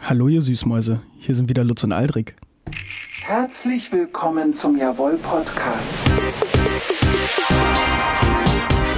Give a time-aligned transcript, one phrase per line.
[0.00, 2.34] Hallo ihr Süßmäuse, hier sind wieder Lutz und Aldrich.
[3.26, 5.98] Herzlich willkommen zum Jawohl Podcast.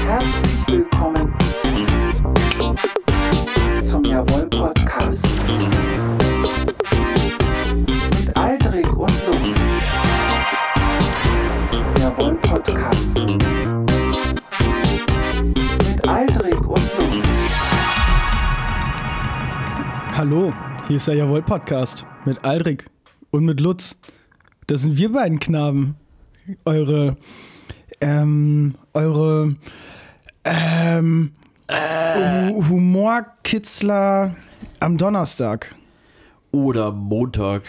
[0.07, 1.35] Herzlich willkommen
[3.83, 5.27] zum Jawohl Podcast.
[8.19, 9.57] Mit Aldrich und Lutz.
[12.01, 13.19] Jawohl Podcast.
[15.45, 17.25] Mit Aldrich und Lutz.
[20.17, 20.53] Hallo,
[20.91, 22.85] hier ist der Jawohl Podcast mit Aldrich
[23.31, 24.01] und mit Lutz.
[24.67, 25.95] Das sind wir beiden Knaben.
[26.65, 27.15] Eure,
[28.01, 29.55] ähm, eure,
[30.43, 31.31] ähm,
[31.71, 34.35] Hu- Humorkitzler
[34.81, 35.73] am Donnerstag.
[36.51, 37.63] Oder Montag,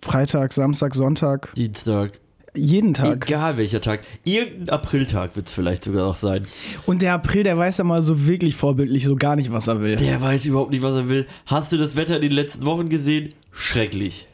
[0.00, 2.20] Freitag, Samstag, Sonntag, Dienstag,
[2.54, 3.28] jeden Tag.
[3.28, 4.00] egal welcher Tag.
[4.24, 6.42] Irgendein Apriltag wird es vielleicht sogar auch sein.
[6.86, 9.80] Und der April, der weiß ja mal so wirklich vorbildlich so gar nicht, was er
[9.80, 9.96] will.
[9.96, 11.26] Der weiß überhaupt nicht, was er will.
[11.46, 13.30] Hast du das Wetter in den letzten Wochen gesehen?
[13.52, 14.26] Schrecklich.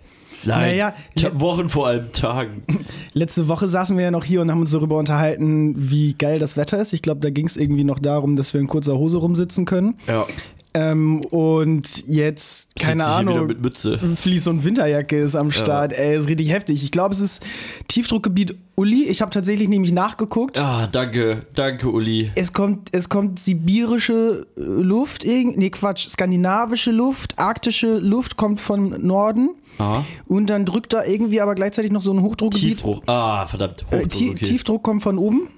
[0.44, 0.94] Nein, Naja,
[1.34, 2.62] Wochen vor allem Tagen.
[3.12, 6.56] Letzte Woche saßen wir ja noch hier und haben uns darüber unterhalten, wie geil das
[6.56, 6.92] Wetter ist.
[6.92, 9.96] Ich glaube, da ging es irgendwie noch darum, dass wir in kurzer Hose rumsitzen können.
[10.06, 10.26] Ja,
[10.74, 13.48] Ähm, und jetzt, keine Ahnung.
[13.50, 15.92] Fließ- und Winterjacke ist am Start.
[15.92, 16.82] Ey, ist richtig heftig.
[16.82, 17.42] Ich glaube, es ist
[17.88, 19.04] Tiefdruckgebiet Uli.
[19.04, 20.58] Ich habe tatsächlich nämlich nachgeguckt.
[20.58, 22.30] Ah, danke, danke, Uli.
[22.34, 29.04] Es kommt, es kommt sibirische äh, Luft, nee Quatsch, skandinavische Luft, arktische Luft kommt von
[29.04, 29.50] Norden.
[29.78, 30.02] Ah.
[30.26, 32.68] Und dann drückt da irgendwie aber gleichzeitig noch so ein Hochdruckgebiet.
[32.78, 33.02] Tiefdruck.
[33.06, 33.84] Ah, verdammt.
[33.90, 34.44] Äh, Hochdruck, Tie- okay.
[34.44, 35.48] Tiefdruck kommt von oben.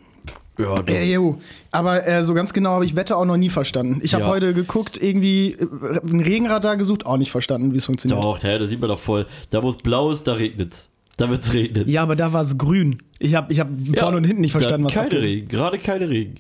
[0.63, 0.95] Ja, doch.
[0.95, 1.39] Äh, jo.
[1.71, 4.01] Aber äh, so ganz genau habe ich Wetter auch noch nie verstanden.
[4.03, 4.31] Ich habe Ja.
[4.31, 5.67] heute geguckt, irgendwie äh,
[6.05, 8.23] ein Regenradar gesucht, auch nicht verstanden, wie es funktioniert.
[8.25, 9.27] Doch, hä, da sieht man doch voll.
[9.51, 10.89] Da wo es blau ist, da regnet's.
[11.17, 11.89] Da wird's regnen.
[11.89, 12.99] Ja, aber da war es grün.
[13.19, 15.23] Ich habe ich hab Ja, vorne und hinten nicht verstanden, was keine abgeht.
[15.23, 16.37] Regen, gerade keine Regen.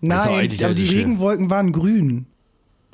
[0.00, 0.86] Nein, aber die.
[0.86, 2.26] Regenwolken waren grün.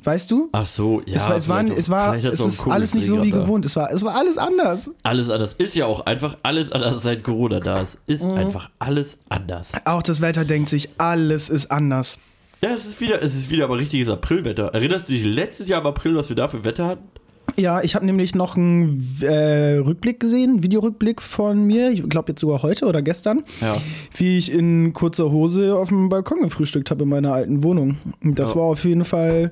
[0.03, 0.47] Weißt du?
[0.53, 1.17] Ach so, ja.
[1.17, 1.49] es war, es
[1.89, 3.45] war, vielleicht auch- es, war es ist alles nicht so wie Regenradar.
[3.47, 3.65] gewohnt.
[3.65, 4.91] Es war, es war alles anders.
[5.03, 5.55] Alles anders.
[5.57, 7.97] Ist ja auch einfach alles anders, seit Corona da ist.
[8.07, 8.31] Ist Mhm.
[8.31, 9.71] einfach alles anders.
[9.85, 12.17] Auch das Wetter denkt sich, alles ist anders.
[12.61, 14.67] Ja, es ist wieder, es ist wieder aber richtiges Aprilwetter.
[14.73, 17.03] Erinnerst du dich letztes Jahr im April, was wir da für Wetter hatten?
[17.57, 21.89] Ja, ich habe nämlich noch einen äh, Rückblick gesehen, einen Videorückblick von mir.
[21.89, 23.43] Ich glaube jetzt sogar heute oder gestern.
[23.59, 23.75] Ja.
[24.15, 27.97] Wie ich in kurzer Hose auf dem Balkon gefrühstückt habe in meiner alten Wohnung.
[28.23, 28.57] Und das Ja.
[28.57, 29.51] war auf jeden Fall,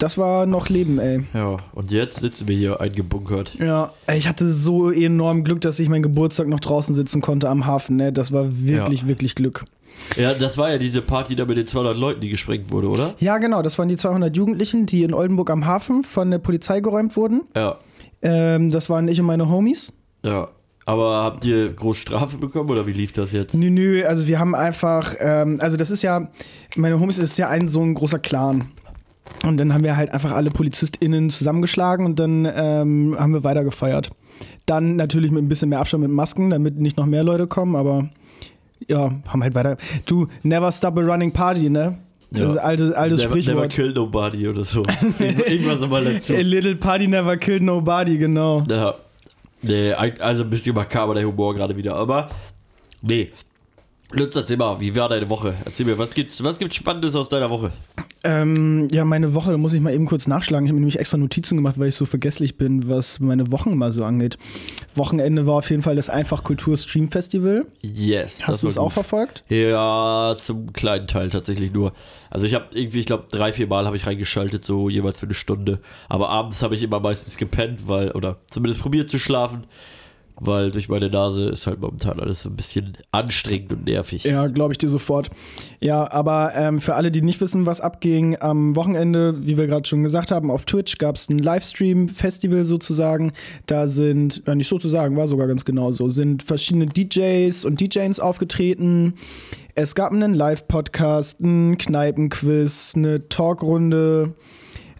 [0.00, 1.24] das war noch Leben, ey.
[1.34, 3.54] Ja, und jetzt sitzen wir hier eingebunkert.
[3.58, 7.66] Ja, ich hatte so enorm Glück, dass ich meinen Geburtstag noch draußen sitzen konnte am
[7.66, 7.96] Hafen.
[7.96, 8.12] Ne?
[8.12, 9.08] Das war wirklich, Ja.
[9.08, 9.64] wirklich Glück.
[10.16, 13.14] Ja, das war ja diese Party da mit den 200 Leuten, die gesprengt wurde, oder?
[13.18, 16.80] Ja, genau, das waren die 200 Jugendlichen, die in Oldenburg am Hafen von der Polizei
[16.80, 17.42] geräumt wurden.
[17.54, 17.76] Ja.
[18.22, 19.92] Ähm, das waren ich und meine Homies.
[20.24, 20.48] Ja.
[20.86, 23.54] Aber habt ihr groß Strafe bekommen oder wie lief das jetzt?
[23.54, 26.28] Nö, nö, also wir haben einfach, ähm, also das ist ja,
[26.76, 28.64] meine Homies ist ja ein so ein großer Clan.
[29.46, 33.64] Und dann haben wir halt einfach alle PolizistInnen zusammengeschlagen und dann ähm, haben wir weiter
[33.64, 34.10] gefeiert.
[34.66, 37.74] Dann natürlich mit ein bisschen mehr Abstand mit Masken, damit nicht noch mehr Leute kommen,
[37.76, 38.10] aber
[38.86, 39.76] ja, haben halt weiter.
[40.06, 41.98] Du, never stop a running party, ne?
[42.30, 42.50] Das Ja.
[42.52, 43.70] ist alte, altes never, never Sprichwort.
[43.72, 44.82] kill nobody oder so.
[45.18, 46.32] Irgend- Irgendwas nochmal dazu.
[46.36, 48.64] A little party never killed nobody, genau.
[48.70, 48.94] Ja.
[49.62, 52.28] Nee, also ein bisschen makaber der Humor gerade wieder, aber
[53.02, 53.30] nee.
[54.12, 55.54] Lutz, erzähl mal, wie war deine Woche?
[55.64, 57.70] Erzähl mir, was gibt's, was gibt's Spannendes aus deiner Woche?
[58.24, 60.66] Ähm, ja, meine Woche, da muss ich mal eben kurz nachschlagen.
[60.66, 63.76] Ich habe mir nämlich extra Notizen gemacht, weil ich so vergesslich bin, was meine Wochen
[63.78, 64.36] mal so angeht.
[64.96, 67.64] Wochenende war auf jeden Fall das Einfach Kultur Stream Festival.
[67.82, 68.46] Yes.
[68.48, 69.44] Hast du es auch verfolgt?
[69.48, 71.92] Ja, zum kleinen Teil tatsächlich nur.
[72.30, 75.26] Also ich habe irgendwie, ich glaube, drei, vier Mal habe ich reingeschaltet, so jeweils für
[75.26, 75.78] eine Stunde.
[76.08, 79.64] Aber abends habe ich immer meistens gepennt, weil, oder zumindest probiert zu schlafen,
[80.40, 84.24] weil durch meine Nase ist halt momentan alles so ein bisschen anstrengend und nervig.
[84.24, 85.30] Ja, glaube ich dir sofort.
[85.80, 89.86] Ja, aber ähm, für alle, die nicht wissen, was abging, am Wochenende, wie wir gerade
[89.86, 93.32] schon gesagt haben, auf Twitch gab es ein Livestream-Festival sozusagen.
[93.66, 98.18] Da sind, ja nicht sozusagen, war sogar ganz genau so, sind verschiedene DJs und DJs
[98.20, 99.14] aufgetreten.
[99.74, 104.34] Es gab einen Live-Podcast, einen Kneipenquiz, eine Talkrunde,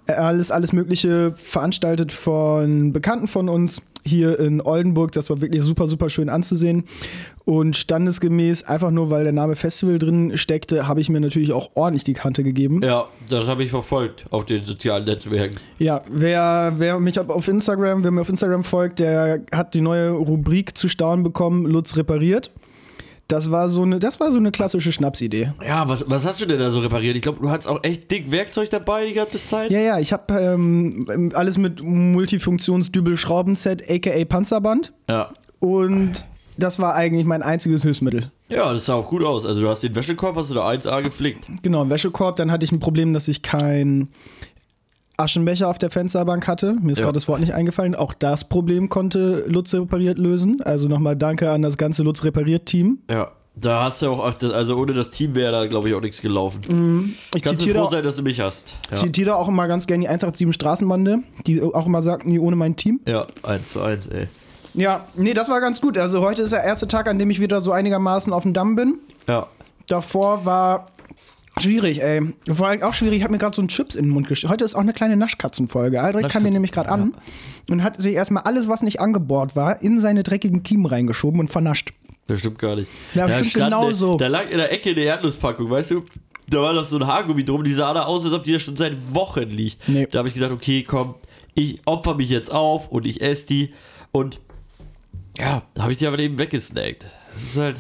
[0.07, 5.13] äh, alles, alles Mögliche veranstaltet von Bekannten von uns hier in Oldenburg.
[5.13, 6.85] Das war wirklich super, super schön anzusehen.
[7.45, 11.71] Und standesgemäß, einfach nur weil der Name Festival drin steckte, habe ich mir natürlich auch
[11.75, 12.81] ordentlich die Kante gegeben.
[12.83, 15.57] Ja, das habe ich verfolgt auf den sozialen Netzwerken.
[15.79, 20.11] Ja, wer, wer mich auf Instagram, wer mir auf Instagram folgt, der hat die neue
[20.11, 22.51] Rubrik zu staunen bekommen, Lutz repariert.
[23.31, 25.53] Das war so eine, das war so eine klassische Schnapsidee.
[25.65, 27.15] Ja, was, was hast du denn da so repariert?
[27.15, 29.71] Ich glaube, du hattest auch echt dick Werkzeug dabei die ganze Zeit.
[29.71, 34.93] Ja, ja, ich habe ähm, alles mit Multifunktions-Dübel-Schraubenset, aka Panzerband.
[35.09, 35.31] Ja.
[35.61, 36.27] Und
[36.59, 38.33] das war eigentlich mein einziges Hilfsmittel.
[38.49, 39.47] Ja, das sah auch gut aus.
[39.47, 41.47] Also du hast den Wäschekorb, hast du da 1A geflickt.
[41.63, 42.35] Genau, Wäschekorb.
[42.35, 44.09] Dann hatte ich ein Problem, dass ich kein
[45.21, 46.75] Aschenbecher auf der Fensterbank hatte.
[46.81, 47.05] Mir ist Ja.
[47.05, 47.95] gerade das Wort nicht eingefallen.
[47.95, 50.61] Auch das Problem konnte Lutz repariert lösen.
[50.63, 52.99] Also nochmal danke an das ganze Lutz repariert-Team.
[53.11, 53.31] Ja.
[53.57, 57.17] Da hast du auch, also ohne das Team wäre da, glaube ich, auch nichts gelaufen.
[57.35, 58.73] Ich Kannst du zitiere, froh auch, sein, dass du mich hast.
[58.91, 62.57] Ja, zitiere auch immer ganz gerne die 187 Straßenbande, die auch immer sagten, nie ohne
[62.57, 63.01] mein Team.
[63.07, 64.29] ja 1 zu 1, ey.
[64.73, 65.99] Ja, nee, das war ganz gut.
[65.99, 68.77] Also heute ist der erste Tag, an dem ich wieder so einigermaßen auf dem Damm
[68.77, 68.99] bin.
[69.27, 69.49] Ja.
[69.89, 70.87] Davor war
[71.59, 72.35] schwierig, ey.
[72.53, 74.53] Vor allem auch schwierig, ich habe mir gerade so einen Chips in den Mund gestellt.
[74.53, 76.01] Heute ist auch eine kleine Naschkatzenfolge.
[76.01, 77.15] Aldrich kam mir Naschkatzen, nämlich gerade an
[77.69, 81.51] und hat sich erstmal alles, was nicht angebohrt war, in seine dreckigen Kiemen reingeschoben und
[81.51, 81.93] vernascht.
[82.27, 82.89] Das stimmt gar nicht.
[83.15, 84.17] Ja, da stimmt genau so.
[84.17, 86.05] Da lag in der Ecke eine Erdnusspackung, weißt du?
[86.49, 88.59] Da war noch so ein Haargummi drum, die sah da aus, als ob die da
[88.59, 89.89] schon seit Wochen liegt.
[89.89, 90.07] Nee.
[90.11, 91.15] Da habe ich gedacht, okay, komm,
[91.55, 93.75] ich opfer mich jetzt auf und ich esse die.
[94.13, 94.41] Und
[95.39, 97.07] ja, da habe ich die aber eben weggesnackt.
[97.35, 97.77] Das ist halt.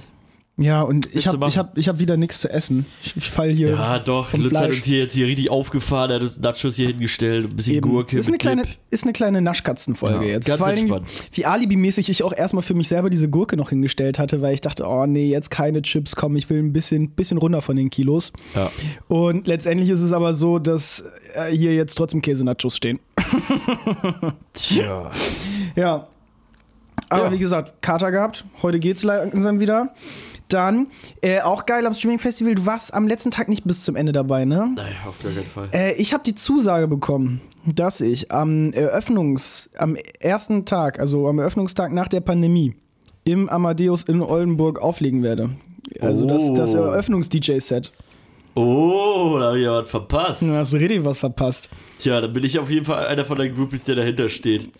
[0.60, 2.84] Ja, und ich habe ich hab, ich hab wieder nichts zu essen.
[3.02, 3.70] Ich, ich fall hier.
[3.70, 6.88] Ja, doch, Lutz hat uns hier jetzt hier richtig aufgefahren, er hat uns Nachos hier
[6.88, 7.88] hingestellt, ein bisschen Eben.
[7.90, 8.18] Gurke.
[8.18, 10.46] ist, eine kleine, ist eine kleine Naschkatzenfolge Ja, jetzt.
[10.46, 11.08] ganz Vor entspannt.
[11.32, 14.60] wie alibimäßig ich auch erstmal für mich selber diese Gurke noch hingestellt hatte, weil ich
[14.60, 17.88] dachte, oh nee, jetzt keine Chips, komm, ich will ein bisschen, bisschen runter von den
[17.88, 18.30] Kilos.
[18.54, 18.70] Ja.
[19.08, 21.04] Und letztendlich ist es aber so, dass
[21.34, 23.00] äh, hier jetzt trotzdem Käse-Nachos stehen.
[24.52, 25.10] Tja.
[25.74, 26.06] Ja.
[27.10, 27.32] Aber Ja.
[27.32, 28.44] wie gesagt, Kater gehabt.
[28.62, 29.92] Heute geht's langsam wieder.
[30.48, 30.88] Dann,
[31.20, 34.44] äh, auch geil am Streaming-Festival, du warst am letzten Tag nicht bis zum Ende dabei,
[34.44, 34.72] ne?
[34.74, 35.68] Naja, auf gar keinen Fall.
[35.72, 41.38] Äh, ich habe die Zusage bekommen, dass ich am Eröffnungs, am ersten Tag, also am
[41.38, 42.74] Eröffnungstag nach der Pandemie,
[43.22, 45.50] im Amadeus in Oldenburg auflegen werde.
[46.00, 46.78] Also das, das Oh.
[46.78, 47.92] Eröffnungs-DJ-Set.
[48.54, 50.42] Oh, da habe ich ja was verpasst.
[50.42, 51.68] Du hast richtig was verpasst.
[51.98, 54.70] Tja, dann bin ich auf jeden Fall einer von deinen Groupies, der dahinter steht.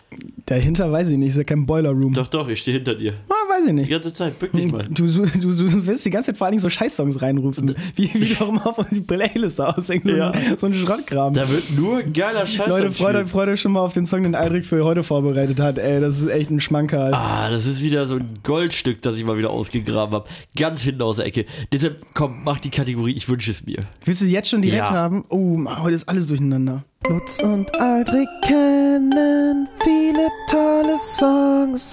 [0.46, 2.12] Dahinter weiß ich nicht, ist ja kein Boiler Room.
[2.12, 3.14] Doch, doch, ich stehe hinter dir.
[3.28, 3.90] Ah, weiß ich Die nicht.
[3.90, 4.84] ganze Zeit, bück dich mal.
[4.90, 7.74] Du, du, du, du willst die ganze Zeit vor allen Dingen so Scheißsongs reinrufen.
[7.96, 10.04] Wie, wie du auch immer auf die Playlist aushängt.
[10.04, 10.30] So, Ja.
[10.30, 11.34] ein, so ein Schrottkram.
[11.34, 14.22] Da wird nur geiler Scheiß Leute, freut euch, freut euch schon mal auf den Song,
[14.22, 15.78] den Aldrich für heute vorbereitet hat.
[15.78, 17.14] Ey, das ist echt ein Schmankerl.
[17.14, 20.28] Ah, das ist wieder so ein Goldstück, das ich mal wieder ausgegraben habe.
[20.56, 21.46] Ganz hinten aus der Ecke.
[21.72, 23.78] Deshalb, komm, mach die Kategorie, ich wünsche es mir.
[24.04, 24.90] Willst du jetzt schon direkt Ja.
[24.92, 25.24] haben?
[25.28, 26.84] Oh, Mann, heute ist alles durcheinander.
[27.08, 31.90] Lutz und Aldrich kennen viele tolle Songs.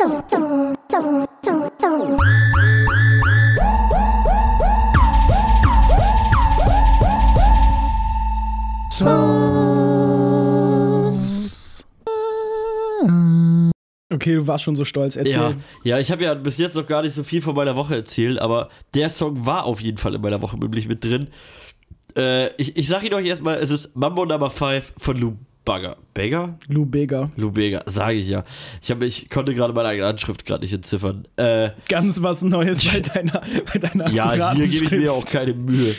[8.91, 10.47] Songs.
[14.13, 15.15] Okay, du warst schon so stolz.
[15.15, 15.33] Erzähl.
[15.33, 15.53] Ja,
[15.83, 18.39] ja ich habe ja bis jetzt noch gar nicht so viel von meiner Woche erzählt,
[18.39, 21.29] aber der Song war auf jeden Fall in meiner Woche nämlich mit drin.
[22.17, 25.37] Äh, ich, ich sag Ihnen euch erstmal, es ist Mambo Number 5 von Lou
[25.67, 25.97] Bagger.
[26.13, 26.57] Bagger?
[26.69, 27.29] Lou Bega.
[27.35, 28.45] Lou Bega, sage ich ja.
[28.81, 31.27] Ich, hab, ich konnte gerade meine eigene Anschrift gerade nicht entziffern.
[31.35, 33.41] Äh, Ganz was Neues bei deiner,
[33.73, 35.93] bei deiner Ja, hier gebe ich mir auch keine Mühe.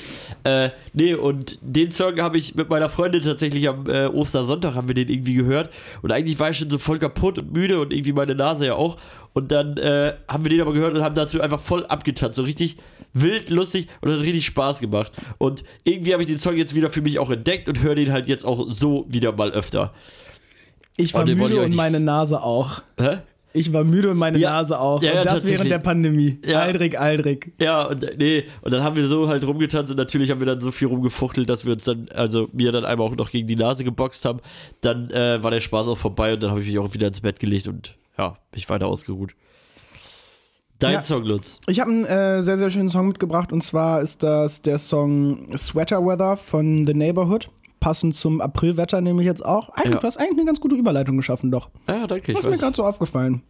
[0.45, 4.89] Äh, nee, und den Song habe ich mit meiner Freundin tatsächlich am äh, Ostersonntag haben
[4.89, 5.71] wir den irgendwie gehört.
[6.01, 8.75] Und eigentlich war ich schon so voll kaputt und müde und irgendwie meine Nase ja
[8.75, 8.97] auch.
[9.39, 12.35] Und dann äh, haben wir den aber gehört und haben dazu einfach voll abgetanzt.
[12.35, 12.77] So richtig
[13.13, 15.13] wild, lustig und hat richtig Spaß gemacht.
[15.39, 18.11] Und irgendwie habe ich den Song jetzt wieder für mich auch entdeckt und höre den
[18.11, 19.95] halt jetzt auch so wieder mal öfter.
[20.97, 22.83] Ich war wollte müde ich und meine Nase auch.
[22.99, 23.19] Hä?
[23.53, 24.51] Ich war müde und meine Ja.
[24.51, 25.01] Nase auch.
[25.05, 26.41] Ja, ja, und das während der Pandemie.
[26.45, 26.63] Ja.
[26.63, 27.53] Aldrig, Aldrig.
[27.61, 30.49] Ja, und äh, nee, und dann haben wir so halt rumgetanzt und natürlich haben wir
[30.49, 33.47] dann so viel rumgefuchtelt, dass wir uns dann, also mir dann einmal auch noch gegen
[33.47, 34.41] die Nase geboxt haben.
[34.81, 37.21] Dann äh, war der Spaß auch vorbei und dann habe ich mich auch wieder ins
[37.21, 39.33] Bett gelegt und ja, mich weiter ausgeruht.
[40.79, 41.01] Dein Ja.
[41.01, 41.61] Song, Lutz.
[41.67, 45.57] Ich habe einen äh, sehr, sehr schönen Song mitgebracht und zwar ist das der Song
[45.57, 47.49] Sweater Weather von The Neighborhood.
[47.81, 49.69] Passend zum Aprilwetter nämlich jetzt auch.
[49.71, 50.01] Eigentlich, Ja.
[50.01, 51.69] Du hast eigentlich eine ganz gute Überleitung geschaffen, doch.
[51.89, 52.33] Ja, danke.
[52.33, 53.43] Das Ich ist mir gerade so aufgefallen.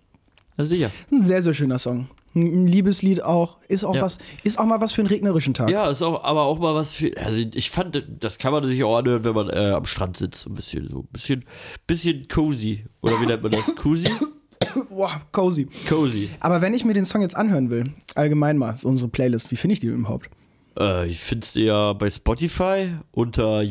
[0.59, 0.91] Ja, sicher.
[1.11, 2.09] Ein sehr, sehr schöner Song.
[2.35, 3.59] Ein Liebeslied auch.
[3.69, 4.03] Ist auch Ja.
[4.03, 5.71] was, ist auch mal was für einen regnerischen Tag.
[5.71, 7.11] Ja, ist auch, aber auch mal was für.
[7.19, 10.47] Also ich fand, das kann man sich auch anhören, wenn man äh, am Strand sitzt.
[10.47, 11.45] Ein bisschen, so ein bisschen,
[11.87, 12.85] bisschen cozy.
[13.03, 13.65] Oder wie nennt man das?
[13.77, 14.11] Cozy?
[14.91, 15.67] Boah, cozy.
[15.89, 16.31] Cozy.
[16.41, 19.57] Aber wenn ich mir den Song jetzt anhören will, allgemein mal, so unsere Playlist, wie
[19.57, 20.29] finde ich die überhaupt?
[20.79, 23.63] Äh, ich find's ja bei Spotify unter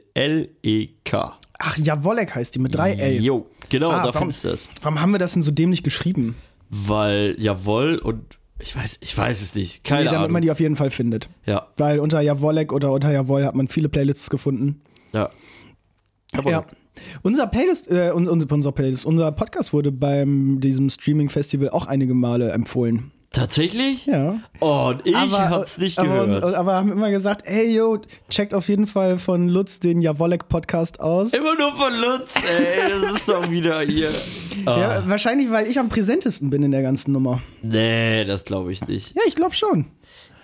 [0.00, 1.38] J-A-W-O-L-L-L-E-K.
[1.62, 3.22] Ach, Jawollek heißt die mit drei L.
[3.22, 4.68] Jo, genau, Ah, da findest du das.
[4.80, 6.36] warum haben wir das denn so dämlich geschrieben?
[6.70, 9.84] Weil jawohl und ich weiß, ich weiß es nicht.
[9.84, 10.32] Keine nee, damit Ahnung.
[10.32, 11.28] man die auf jeden Fall findet.
[11.46, 14.80] ja, Weil unter Jawollek oder unter Jawoll hat man viele Playlists gefunden.
[15.12, 15.30] ja.
[16.32, 16.64] Aber Ja.
[17.22, 22.14] Unser Playlist, äh, un- unser, unser Playlist, unser Podcast wurde beim diesem Streaming-Festival auch einige
[22.14, 23.10] Male empfohlen.
[23.32, 24.06] Tatsächlich?
[24.06, 24.40] Ja.
[24.58, 26.42] Oh, und ich hab's nicht aber, gehört.
[26.44, 30.98] Uns, aber haben immer gesagt, ey yo, checkt auf jeden Fall von Lutz den Jawollek-Podcast
[30.98, 31.32] aus.
[31.32, 34.08] Immer nur von Lutz, ey, das ist doch wieder hier.
[34.66, 37.40] Ah, Ja, wahrscheinlich, weil ich am präsentesten bin in der ganzen Nummer.
[37.62, 39.14] Nee, das glaube ich nicht.
[39.16, 39.86] Ja, ich glaube schon.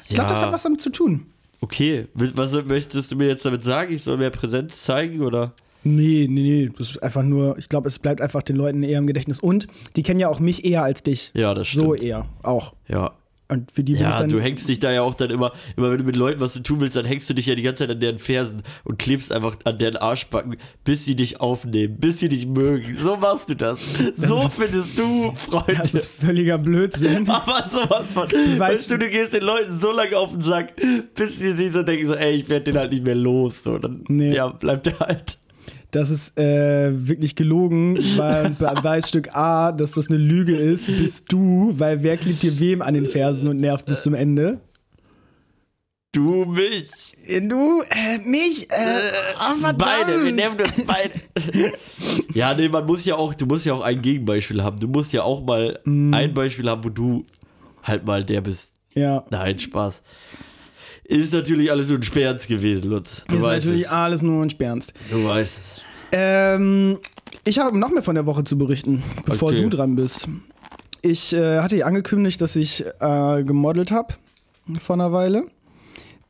[0.04, 0.30] Ich glaube, Ja.
[0.30, 1.26] das hat was damit zu tun.
[1.60, 3.92] Okay, was möchtest du mir jetzt damit sagen?
[3.92, 5.52] Ich soll mehr Präsenz zeigen oder?
[5.86, 6.70] Nee, nee, nee.
[6.76, 9.40] Das ist einfach nur, ich glaube, es bleibt einfach den Leuten eher im Gedächtnis.
[9.40, 9.66] Und
[9.96, 11.30] die kennen ja auch mich eher als dich.
[11.34, 12.02] Ja, das So stimmt.
[12.08, 12.74] eher auch.
[12.88, 13.12] Ja.
[13.48, 14.28] Und für die bin ich Ja, dann.
[14.28, 16.64] du hängst dich da ja auch dann immer, immer wenn du mit Leuten was zu
[16.64, 19.30] tun willst, dann hängst du dich ja die ganze Zeit an deren Fersen und klebst
[19.30, 22.96] einfach an deren Arschbacken, bis sie dich aufnehmen, bis sie dich mögen.
[23.00, 23.78] So machst du das.
[24.16, 25.76] So findest du Freunde.
[25.80, 27.28] das ist völliger Blödsinn.
[27.30, 28.26] Aber sowas von.
[28.28, 30.72] weißt- weißt du, du gehst den Leuten so lange auf den Sack,
[31.14, 33.62] bis sie sich so denken, so, ey, ich werde den halt nicht mehr los.
[33.62, 34.34] So, dann Nee.
[34.34, 35.38] ja, bleibt der halt.
[35.92, 40.86] Das ist äh, wirklich gelogen, weil bei Beweis Stück A, dass das eine Lüge ist,
[40.86, 44.60] bist du, weil wer klebt dir wem an den Fersen und nervt bis zum Ende?
[46.12, 46.90] Du mich.
[47.42, 48.74] Du, äh, mich, äh,
[49.60, 49.78] verdammt.
[49.78, 51.12] Beide, wir nehmen uns beide.
[52.32, 54.78] ja, nee, man muss ja auch, du musst ja auch ein Gegenbeispiel haben.
[54.78, 56.14] Du musst ja auch mal Mhm.
[56.14, 57.26] ein Beispiel haben, wo du
[57.82, 58.72] halt mal der bist.
[58.94, 60.02] Ja, Nein, Spaß.
[61.08, 63.22] Ist natürlich alles so ein Sperrens gewesen, Lutz.
[63.28, 63.90] Du ist natürlich es.
[63.90, 64.92] alles nur ein Spernst.
[65.10, 65.82] Du weißt es.
[66.12, 66.98] Ähm,
[67.44, 69.62] ich habe noch mehr von der Woche zu berichten, bevor Okay.
[69.62, 70.28] du dran bist.
[71.02, 74.14] Ich äh, hatte ja angekündigt, dass ich äh, gemodelt habe
[74.80, 75.44] vor einer Weile.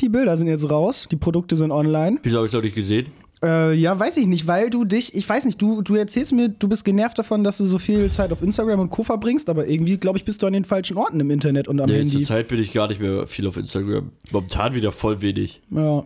[0.03, 2.19] Die Bilder sind jetzt raus, die Produkte sind online.
[2.23, 3.07] Wieso habe ich es noch nicht gesehen?
[3.47, 6.49] Äh, ja, weiß ich nicht, weil du dich, ich weiß nicht, du, du erzählst mir,
[6.49, 9.05] du bist genervt davon, dass du so viel Zeit auf Instagram und Co.
[9.05, 11.89] verbringst, aber irgendwie, glaube ich, bist du an den falschen Orten im Internet und am
[11.89, 12.11] Nee, Handy.
[12.17, 14.11] zurzeit bin ich gar nicht mehr viel auf Instagram.
[14.33, 15.61] Momentan wieder voll wenig.
[15.71, 16.05] Ja,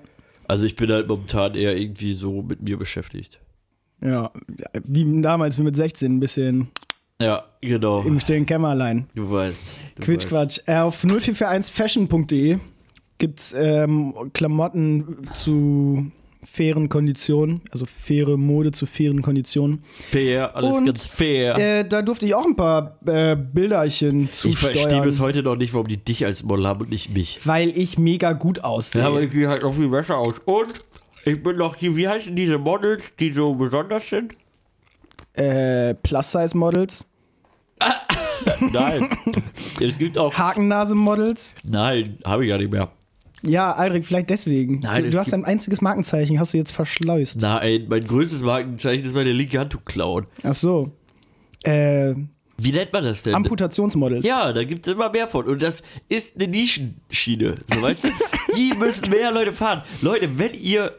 [0.48, 3.40] Also ich bin halt momentan eher irgendwie so mit mir beschäftigt.
[4.02, 4.30] ja,
[4.84, 6.68] wie damals, wie mit 16, ein bisschen
[7.22, 8.02] Ja, genau.
[8.02, 9.06] im stillen Kämmerlein.
[9.14, 9.62] Du weißt.
[9.96, 10.26] Du Quitsch.
[10.28, 10.58] Quatsch.
[10.66, 12.58] Äh, auf 0441fashion.de
[13.18, 16.10] gibt's ähm, Klamotten zu
[16.42, 19.82] fairen Konditionen, also faire Mode zu fairen Konditionen.
[20.10, 21.56] Fair, alles Und, ganz fair.
[21.56, 25.74] Äh, da durfte ich auch ein paar äh, Bilderchen ich verstehe bis heute noch nicht,
[25.74, 27.40] warum die dich als Model haben und nicht mich.
[27.44, 29.02] weil ich mega gut aussehe.
[29.02, 30.34] Ja, aber ich sehe halt noch viel besser aus.
[30.46, 30.72] Und
[31.24, 34.32] ich bin noch hier, wie heißen diese Models, die so besonders sind?
[35.34, 37.06] äh, Plus-Size-Models,
[38.72, 39.08] Nein.
[39.80, 40.32] es gibt auch.
[40.34, 41.54] Hakennase-Models.
[41.64, 42.90] Nein, habe ich gar nicht mehr.
[43.42, 44.80] Ja, Aldrich, vielleicht deswegen.
[44.80, 47.40] Nein, du, du hast gibt- ein einziges Markenzeichen, hast du jetzt verschleust.
[47.40, 50.26] Nein, mein größtes Markenzeichen ist meine linke Hand, du Clown.
[50.42, 50.92] Ach so.
[51.62, 52.14] Äh,
[52.58, 53.34] Wie nennt man das denn?
[53.34, 54.26] Amputationsmodels.
[54.26, 55.46] Ja, da gibt es immer mehr von.
[55.46, 57.54] Und das ist eine Nischenschiene.
[57.72, 58.08] So, weißt du?
[58.56, 59.82] Die müssen mehr Leute fahren.
[60.02, 60.92] Leute, wenn ihr.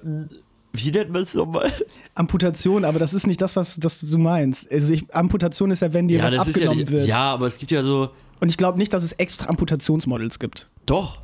[0.74, 1.72] Wie nennt man es nochmal?
[2.16, 4.72] Amputation, aber das ist nicht das, was das du meinst.
[4.72, 6.92] Also ich, Amputation ist ja, wenn dir was ja abgenommen nicht.
[6.92, 7.08] wird.
[7.08, 8.10] Ja, aber es gibt ja so.
[8.40, 10.70] Und ich glaube nicht, dass es extra Amputationsmodels gibt.
[10.86, 11.21] Doch.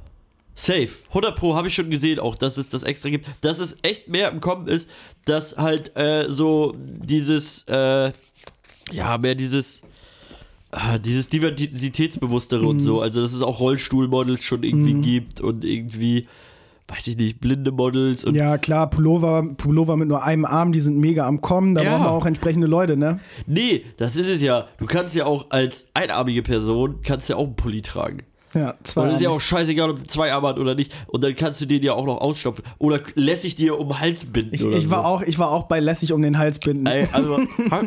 [0.60, 0.90] Safe.
[1.10, 3.28] 100 Pro habe ich schon gesehen, auch dass es das extra gibt.
[3.42, 4.90] Dass es echt mehr im Kommen ist,
[5.26, 8.12] dass halt äh, so dieses, äh,
[8.92, 9.82] ja, mehr dieses,
[10.72, 12.82] äh, dieses Diversitätsbewusstere und Mhm.
[12.82, 13.02] so.
[13.02, 16.28] Also, dass es auch Rollstuhlmodels schon irgendwie gibt und irgendwie,
[16.88, 20.82] weiß ich nicht, blinde Models und Ja, klar, Pullover, Pullover mit nur einem Arm, die
[20.82, 21.76] sind mega am Kommen.
[21.76, 21.92] Da Ja.
[21.92, 23.20] brauchen wir auch entsprechende Leute, ne?
[23.46, 24.68] Nee, das ist es ja.
[24.80, 28.24] Du kannst ja auch als einarmige Person, kannst ja auch einen Pulli tragen.
[28.58, 30.92] Ja, zwei Und ist ja auch scheißegal, ob du zwei Arme hat oder nicht.
[31.08, 32.64] Und dann kannst du den ja auch noch ausstopfen.
[32.80, 35.08] Oder lässt ich dir um den Hals binden ich, ich, war so.
[35.08, 36.86] auch, ich war auch bei lässig um den Hals binden.
[36.88, 37.38] Ey, also,
[37.72, 37.84] ha,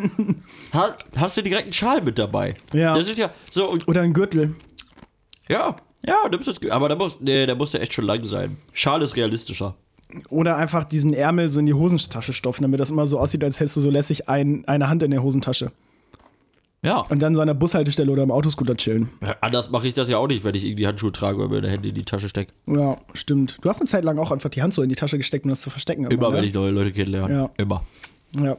[0.73, 2.55] ha, hast du direkt einen Schal mit dabei?
[2.73, 2.95] Ja.
[2.95, 4.55] Das ist ja so, Oder ein Gürtel.
[5.49, 8.57] ja, ja, nimmst das, aber da muss, nee, da muss der echt schon lang sein.
[8.73, 9.75] Schal ist realistischer.
[10.29, 13.61] Oder einfach diesen Ärmel so in die Hosentasche stopfen, damit das immer so aussieht, als
[13.61, 15.73] hättest du so lässig ein, eine Hand in der Hosentasche.
[16.83, 17.01] Ja.
[17.01, 19.11] Und dann so an der Bushaltestelle oder im Autoscooter chillen.
[19.25, 21.69] Ja, Anders mache ich das ja auch nicht, wenn ich irgendwie Handschuhe trage oder meine
[21.69, 22.53] Hände in die Tasche stecke.
[22.67, 23.59] Ja, stimmt.
[23.61, 25.51] Du hast eine Zeit lang auch einfach die Hand so in die Tasche gesteckt, um
[25.51, 26.07] das zu verstecken.
[26.07, 26.37] Immer, ne?
[26.37, 27.35] wenn ich neue Leute kennenlerne.
[27.35, 27.51] Ja.
[27.59, 27.83] Immer.
[28.33, 28.57] Ja.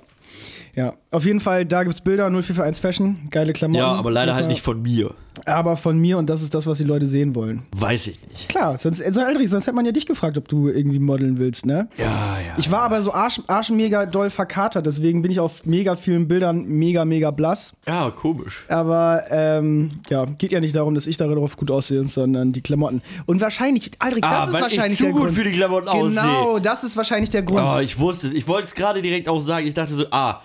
[0.76, 3.80] Ja, auf jeden Fall, da gibt's Bilder, 0441 Fashion, geile Klamotten.
[3.84, 5.14] Ja, aber leider halt nicht von mir.
[5.46, 7.64] Aber von mir und das ist das, was die Leute sehen wollen.
[7.76, 8.50] Weiß ich nicht.
[8.50, 11.66] Klar, sonst, so Aldrich, sonst hätte man ja dich gefragt, ob du irgendwie modeln willst,
[11.66, 11.88] ne?
[11.98, 12.54] Ja, ja.
[12.58, 16.28] Ich war aber so arsch, arsch mega doll verkatert, deswegen bin ich auf mega vielen
[16.28, 17.74] Bildern mega, mega blass.
[17.88, 18.66] Ja, komisch.
[18.68, 23.02] Aber ähm, ja, geht ja nicht darum, dass ich darauf gut aussehe, sondern die Klamotten.
[23.26, 25.38] Und wahrscheinlich, Aldrich, das Ah, ist wahrscheinlich ich zu der gut Grund.
[25.38, 26.10] für die Klamotten aussehe.
[26.22, 27.72] genau, das ist wahrscheinlich der Grund.
[27.74, 28.34] Oh, ich wusste es.
[28.34, 29.66] Ich wollte es gerade direkt auch sagen.
[29.66, 30.42] Ich dachte so, ah,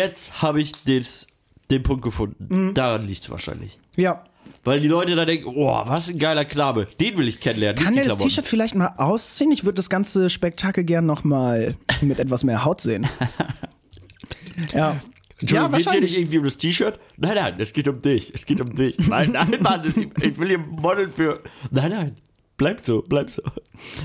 [0.00, 1.26] jetzt habe ich des,
[1.70, 2.46] den Punkt gefunden.
[2.48, 2.74] Mhm.
[2.74, 3.78] Daran liegt es wahrscheinlich.
[3.96, 4.24] Ja.
[4.64, 6.88] Weil die Leute da denken, oh, was ein geiler Knabe.
[7.00, 7.82] Den will ich kennenlernen.
[7.82, 8.18] Kann der das.
[8.18, 9.52] T-Shirt vielleicht mal ausziehen?
[9.52, 13.06] Ich würde das ganze Spektakel gern nochmal mit etwas mehr Haut sehen.
[14.74, 14.96] ja.
[15.40, 16.10] Entschuldigung, Ja, geht's hier wahrscheinlich.
[16.10, 17.00] nicht irgendwie um das T-Shirt?
[17.16, 18.34] Nein, nein, es geht um dich.
[18.34, 18.98] Es geht um dich.
[19.08, 21.34] Nein, nein, Mann, ich, ich will hier modeln für.
[21.70, 22.16] Nein, nein.
[22.60, 23.40] Bleib so, bleib so.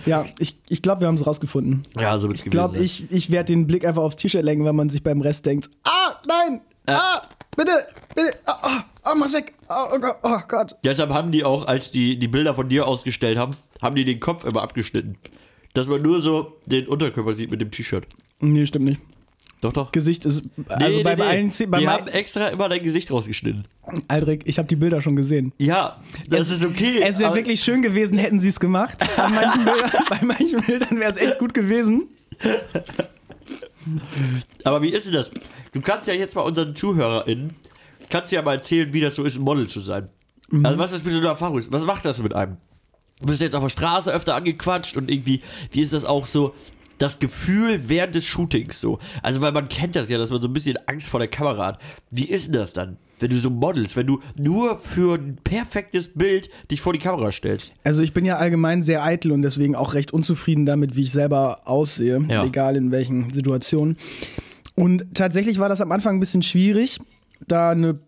[0.06, 1.84] Ja, ich, ich glaube, wir haben es rausgefunden.
[2.00, 4.78] Ja, so wird's Ich glaube, ich, ich werde den Blick einfach aufs T-Shirt lenken, wenn
[4.78, 7.22] man sich beim Rest denkt, ah, nein, ah,
[7.58, 7.86] bitte,
[8.16, 10.76] bitte, ah, ah, oh, mach's weg, oh, oh, Gott, oh Gott.
[10.86, 14.22] Deshalb haben die auch, als die die Bilder von dir ausgestellt haben, haben die den
[14.22, 15.18] Kopf immer abgeschnitten.
[15.74, 18.08] Dass man nur so den Unterkörper sieht mit dem T-Shirt.
[18.40, 19.02] Nee, stimmt nicht.
[19.62, 19.92] Doch, doch.
[19.92, 20.44] Gesicht ist.
[20.68, 21.28] Also Nee, bei nee, nee.
[21.30, 23.66] allen zehn- bei die haben extra immer dein Gesicht rausgeschnitten.
[24.08, 25.54] Aldrich, ich habe die Bilder schon gesehen.
[25.58, 27.02] Ja, das ist okay.
[27.02, 29.00] Es wäre wirklich schön gewesen, hätten sie es gemacht.
[29.18, 32.10] Bei manchen Bildern, bei manchen Bildern wäre es echt gut gewesen.
[34.64, 35.32] Aber wie ist denn das?
[35.74, 37.54] Du kannst ja jetzt mal unseren ZuhörerInnen,
[38.10, 40.10] kannst ja mal erzählen, wie das so ist, ein Model zu sein.
[40.50, 40.66] Mhm.
[40.66, 41.72] Also was das für so eine Erfahrung ist.
[41.72, 42.58] Was macht das mit einem?
[43.20, 46.54] Du bist jetzt auf der Straße öfter angequatscht und irgendwie, wie ist das auch so,
[46.98, 49.00] das Gefühl während des Shootings so?
[49.24, 51.66] Also weil man kennt das ja, dass man so ein bisschen Angst vor der Kamera
[51.68, 51.80] hat.
[52.12, 56.10] Wie ist denn das dann, wenn du so modelst, wenn du nur für ein perfektes
[56.14, 57.74] Bild dich vor die Kamera stellst?
[57.84, 61.12] Also ich bin ja allgemein sehr eitel und deswegen auch recht unzufrieden damit, wie ich
[61.12, 62.44] selber aussehe, Ja.
[62.46, 63.98] egal in welchen Situationen.
[64.76, 67.00] Und tatsächlich war das am Anfang ein bisschen schwierig,
[67.48, 68.00] da eine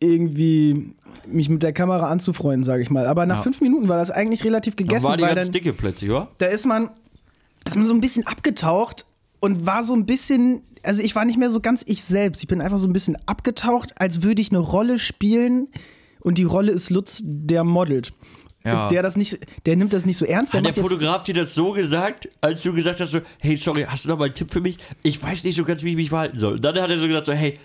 [0.00, 0.94] irgendwie
[1.26, 3.06] mich mit der Kamera anzufreunden, sage ich mal.
[3.06, 3.42] Aber nach Ja.
[3.42, 6.28] fünf Minuten war das eigentlich relativ gegessen, war die weil ganz dann, dicke plötzlich, oder?
[6.38, 6.90] da ist man,
[7.66, 9.06] ist man so ein bisschen abgetaucht
[9.40, 12.42] und war so ein bisschen, also ich war nicht mehr so ganz ich selbst.
[12.42, 15.68] Ich bin einfach so ein bisschen abgetaucht, als würde ich eine Rolle spielen
[16.20, 18.12] und die Rolle ist Lutz, der modelt.
[18.64, 18.82] Ja.
[18.82, 20.52] Und der das nicht, der nimmt das nicht so ernst.
[20.52, 23.86] Der Hat der Fotograf dir das so gesagt, als du gesagt hast, so, hey, sorry,
[23.88, 24.78] hast du noch mal einen Tipp für mich?
[25.04, 26.54] Ich weiß nicht so ganz, wie ich mich verhalten soll.
[26.54, 27.58] Und dann hat er so gesagt, so, hey,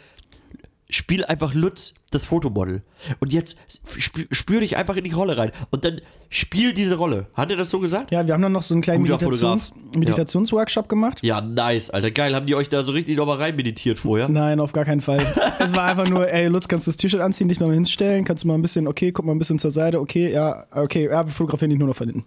[0.92, 2.84] spiel einfach Lutz, das Fotomodel.
[3.20, 3.58] Und jetzt
[3.98, 5.52] spür, spür dich einfach in die Rolle rein.
[5.72, 7.28] Und dann spiel diese Rolle.
[7.34, 8.12] Hat er das so gesagt?
[8.12, 9.74] ja, wir haben dann noch so einen kleinen Meditations.
[9.96, 11.20] Meditationsworkshop gemacht.
[11.24, 12.12] Ja, nice, Alter.
[12.12, 12.36] Geil.
[12.36, 14.30] Haben die euch da so richtig nochmal rein meditiert vorher?
[14.30, 15.26] Nein, auf gar keinen Fall.
[15.60, 18.44] es war einfach nur, ey, Lutz, kannst du das T-Shirt anziehen, dich nochmal hinstellen, kannst
[18.44, 21.26] du mal ein bisschen, okay, guck mal ein bisschen zur Seite, okay, ja, okay, ja,
[21.26, 22.26] wir fotografieren dich nur noch von hinten.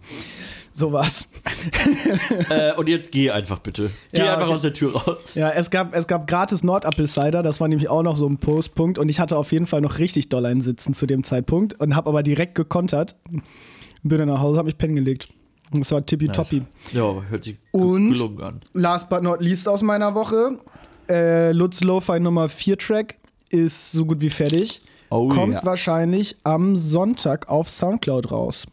[0.77, 1.29] So war's.
[2.49, 3.91] äh, und jetzt geh einfach bitte.
[4.11, 4.55] Geh Ja, einfach okay.
[4.55, 5.33] aus der Tür raus.
[5.35, 8.99] Ja, es gab, es gab gratis Nordapple-Cider, das war nämlich auch noch so ein Postpunkt
[8.99, 11.95] und ich hatte auf jeden Fall noch richtig doll einen Sitzen zu dem Zeitpunkt und
[11.95, 13.15] habe aber direkt gekontert.
[14.03, 15.29] Bin dann nach Hause, hab mich pennen gelegt.
[15.71, 16.63] Das war tippitoppi.
[16.91, 18.59] Ja, hört sich Und- gelungen an.
[18.73, 20.59] Last but not least aus meiner Woche,
[21.09, 23.15] äh, Lutz Lo-Fi Nummer 4 Track
[23.49, 24.81] ist so gut wie fertig.
[25.09, 25.63] Oh Kommt ja.
[25.65, 28.65] wahrscheinlich am Sonntag auf Soundcloud raus.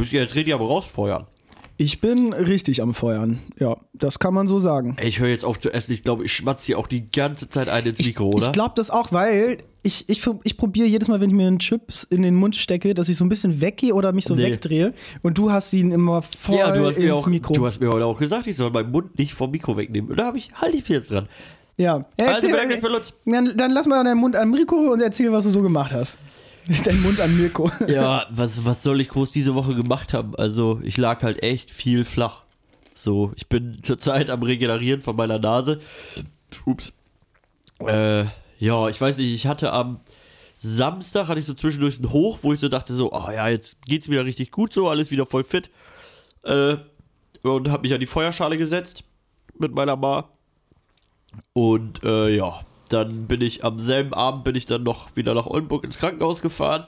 [0.00, 1.26] Bist du jetzt richtig am rausfeuern?
[1.76, 3.38] Ich bin richtig am Feuern.
[3.58, 4.96] Ja, das kann man so sagen.
[4.98, 5.92] Ey, ich höre jetzt auf zu essen.
[5.92, 8.46] Ich glaube, ich schmatze hier auch die ganze Zeit ein ins Mikro, oder?
[8.48, 11.58] Ich glaube das auch, weil ich, ich, ich probiere jedes Mal, wenn ich mir einen
[11.58, 14.42] Chips in den Mund stecke, dass ich so ein bisschen weggehe oder mich so Nee.
[14.42, 14.92] wegdrehe.
[15.22, 17.54] Und du hast ihn immer voll ja, du hast, mir ins auch, Mikro.
[17.54, 20.10] du hast mir heute auch gesagt, ich soll meinen Mund nicht vom Mikro wegnehmen.
[20.10, 21.28] Und da habe ich, halte ich mich jetzt dran.
[21.78, 22.04] ja.
[22.20, 23.14] ja Also, erzähl, bei Lutz.
[23.24, 26.18] dann, dann lass mal deinen Mund an Mirko und erzähl, was du so gemacht hast.
[26.84, 27.70] Dein Mund an Mirko.
[27.88, 30.34] Ja, was, was soll ich groß diese Woche gemacht haben?
[30.36, 32.44] Also, ich lag halt echt viel flach.
[32.94, 35.80] So, ich bin zurzeit am Regenerieren von meiner Nase.
[36.66, 36.92] Ups.
[37.80, 38.24] Äh,
[38.58, 40.00] ja, ich weiß nicht, ich hatte am
[40.58, 43.80] Samstag hatte ich so zwischendurch einen Hoch, wo ich so dachte so, oh ja, jetzt
[43.86, 45.70] geht's wieder richtig gut so, alles wieder voll fit.
[46.44, 46.76] Äh,
[47.42, 49.02] und habe mich an die Feuerschale gesetzt
[49.58, 50.28] mit meiner Ma.
[51.54, 52.60] Und äh, ja,
[52.92, 56.40] dann bin ich am selben Abend bin ich dann noch wieder nach Oldenburg ins Krankenhaus
[56.40, 56.86] gefahren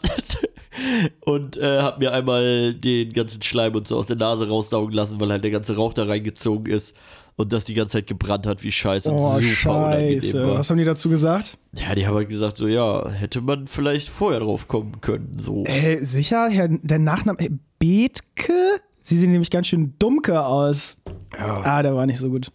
[1.20, 5.20] und äh, habe mir einmal den ganzen Schleim und so aus der Nase raussaugen lassen,
[5.20, 6.96] weil halt der ganze Rauch da reingezogen ist
[7.36, 10.54] und das die ganze Zeit gebrannt hat wie scheiße und Oh, super scheiße.
[10.54, 11.56] Was haben die dazu gesagt?
[11.76, 15.64] Ja, die haben halt gesagt so, ja, hätte man vielleicht vorher drauf kommen können, so.
[15.64, 16.48] Äh, sicher?
[16.48, 18.80] Herr, der Nachname äh, Bethke?
[18.98, 20.98] Sie sehen nämlich ganz schön dummke aus.
[21.36, 21.60] Ja.
[21.62, 22.52] Ah, der war nicht so gut.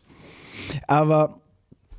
[0.87, 1.39] Aber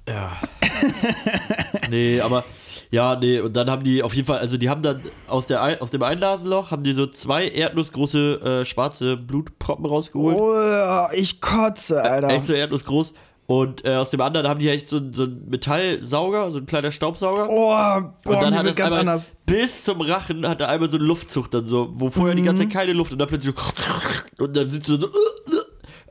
[0.08, 0.32] Ja.
[1.90, 2.44] nee, aber
[2.90, 5.82] ja, nee, und dann haben die auf jeden Fall, also die haben dann aus, der
[5.82, 10.36] aus dem Einnasenloch, haben die so zwei erdnussgroße äh, schwarze Blutproppen rausgeholt.
[10.38, 12.28] oh, ich kotze, Alter.
[12.28, 13.14] Echt so erdnussgroß.
[13.46, 16.92] Und äh, aus dem anderen haben die echt so, so einen Metallsauger, so ein kleiner
[16.92, 17.48] Staubsauger.
[17.48, 19.30] Oh, und boah, dann mir hat es ganz einmal anders.
[19.46, 22.46] bis zum Rachen hat er einmal so eine Luftzucht dann so, wo vorher die Mhm.
[22.46, 25.08] ganze Zeit keine Luft und dann plötzlich so und dann sitzt du so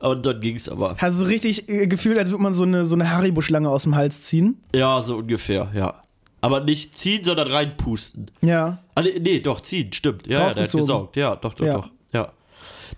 [0.00, 0.96] und dann ging's aber.
[0.98, 3.94] Hast du richtig äh, gefühlt, als würde man so eine, so eine Haribo-Schlange aus dem
[3.96, 4.58] Hals ziehen?
[4.74, 6.02] Ja, so ungefähr, ja.
[6.40, 8.30] Aber nicht ziehen, sondern reinpusten.
[8.42, 8.78] Ja.
[8.94, 10.26] Ah, nee, nee, doch, ziehen, stimmt.
[10.26, 11.16] Ja, ja, der hat gesaugt.
[11.16, 11.74] Ja, doch, doch, Ja.
[11.74, 11.90] doch.
[12.12, 12.32] Ja.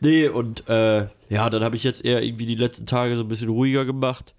[0.00, 3.28] Nee, und äh, ja, dann habe ich jetzt eher irgendwie die letzten Tage so ein
[3.28, 4.34] bisschen ruhiger gemacht.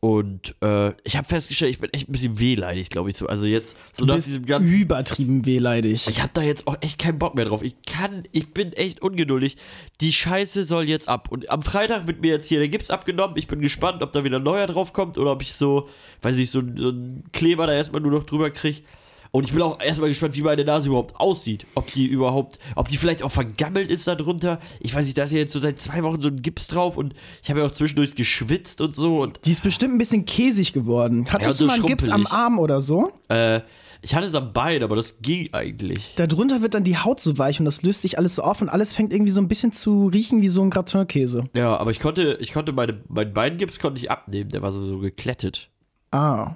[0.00, 3.16] Und äh, ich habe festgestellt, ich bin echt ein bisschen wehleidig, glaube ich.
[3.16, 3.26] So.
[3.26, 6.06] Also jetzt, so Du nach bist übertrieben wehleidig.
[6.06, 7.62] Ich habe da jetzt auch echt keinen Bock mehr drauf.
[7.62, 9.56] Ich kann, ich bin echt ungeduldig.
[10.00, 11.32] Die Scheiße soll jetzt ab.
[11.32, 13.36] Und am Freitag wird mir jetzt hier der Gips abgenommen.
[13.36, 15.88] Ich bin gespannt, ob da wieder neuer drauf kommt oder ob ich so,
[16.22, 18.82] weiß ich, so, so einen Kleber da erstmal nur noch drüber kriege.
[19.30, 21.66] Und ich bin auch erstmal gespannt, wie meine Nase überhaupt aussieht.
[21.74, 24.58] Ob die überhaupt, ob die vielleicht auch vergammelt ist da drunter.
[24.80, 26.96] Ich weiß nicht, da ist ja jetzt so seit zwei Wochen so ein Gips drauf
[26.96, 29.20] und ich habe ja auch zwischendurch geschwitzt und so.
[29.20, 31.26] Und Die ist bestimmt ein bisschen käsig geworden.
[31.30, 32.26] Hattest so du mal einen Gips am.
[32.26, 33.12] Arm oder so?
[33.28, 33.60] äh,
[34.00, 36.14] Ich hatte es am Bein, aber das ging eigentlich.
[36.16, 38.68] Darunter wird dann die Haut so weich und das löst sich alles so auf und
[38.68, 41.44] alles fängt irgendwie so ein bisschen zu riechen wie so ein Gratin-Käse.
[41.54, 44.80] Ja, aber ich konnte, ich konnte meine, mein Beingips konnte ich abnehmen, der war so,
[44.80, 45.68] so geklettet.
[46.12, 46.52] Ah.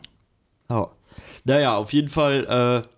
[0.70, 0.88] Ja.
[1.44, 2.88] Naja, auf jeden Fall, äh,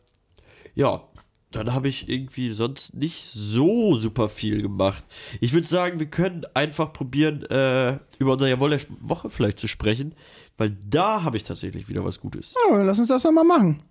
[0.74, 1.02] ja,
[1.50, 5.04] dann habe ich irgendwie sonst nicht so super viel gemacht.
[5.40, 9.68] Ich würde sagen, wir können einfach probieren, äh, über unser Jawohl der Woche vielleicht zu
[9.68, 10.14] sprechen,
[10.58, 12.54] weil da habe ich tatsächlich wieder was Gutes.
[12.70, 13.82] Ja, lass uns das doch mal machen.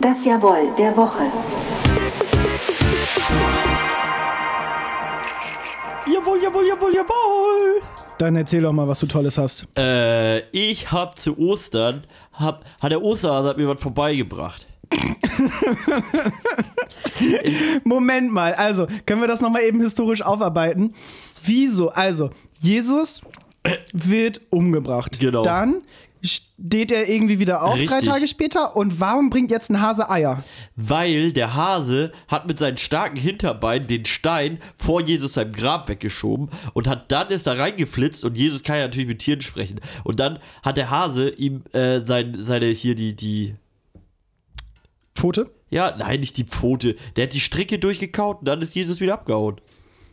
[0.00, 1.24] Das Jawohl der Woche.
[6.06, 7.75] Jawohl, jawohl, jawohl, jawohl!
[8.18, 9.66] Dann erzähl doch mal, was du Tolles hast.
[9.76, 14.66] Äh, ich habe zu Ostern, hab, hat der Osterhase hat mir was vorbeigebracht.
[17.84, 20.94] Moment mal, also, können wir das nochmal eben historisch aufarbeiten?
[21.44, 21.90] Wieso?
[21.90, 23.20] Also, Jesus
[23.92, 25.18] wird umgebracht.
[25.20, 25.42] Genau.
[25.42, 25.82] Dann
[26.26, 28.12] steht er irgendwie wieder auf, drei Richtig.
[28.12, 28.76] Tage später.
[28.76, 30.44] Und warum bringt jetzt ein Hase Eier?
[30.76, 36.50] Weil der Hase hat mit seinen starken Hinterbeinen den Stein vor Jesus seinem Grab weggeschoben
[36.74, 39.80] und hat dann ist da reingeflitzt und Jesus kann ja natürlich mit Tieren sprechen.
[40.04, 43.54] Und dann hat der Hase ihm äh, sein, seine hier die, die,
[45.14, 45.50] Pfote?
[45.70, 49.14] ja, nein, nicht die Pfote, der hat die Stricke durchgekaut und dann ist Jesus wieder
[49.14, 49.60] abgehauen.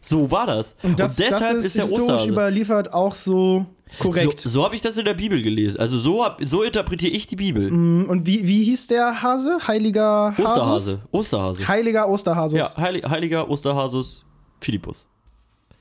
[0.01, 0.75] So war das.
[0.83, 2.29] Und das, deshalb das ist, ist der historisch Osterhase.
[2.29, 3.65] überliefert auch so
[3.99, 4.39] korrekt.
[4.39, 5.79] So, so habe ich das in der Bibel gelesen.
[5.79, 7.67] Also so, hab, so interpretiere ich die Bibel.
[7.67, 9.57] Und wie, wie hieß der Hase?
[9.67, 10.47] Heiliger Hasus?
[10.57, 10.99] Osterhase.
[11.11, 11.67] Osterhase.
[11.67, 12.59] Heiliger Osterhasus.
[12.59, 14.25] Ja, Heili- heiliger Osterhasus
[14.61, 15.05] Philippus.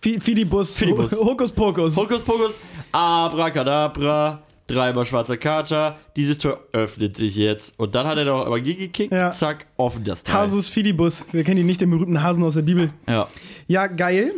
[0.01, 0.77] Fidibus.
[0.79, 1.12] Fidibus.
[1.12, 1.96] Hokus Pokus.
[1.96, 2.55] Hokus Pokus,
[2.90, 7.75] Abracadabra, dreimal schwarzer Kater, dieses Tor öffnet sich jetzt.
[7.79, 9.31] Und dann hat er noch aber gegekickt, Ja.
[9.33, 10.35] zack, offen das Teil.
[10.35, 11.27] Hasus Fidibus.
[11.33, 12.90] Wir kennen ihn nicht, den berühmten Hasen aus der Bibel.
[13.09, 13.29] Ja.
[13.68, 14.33] Ja, geil.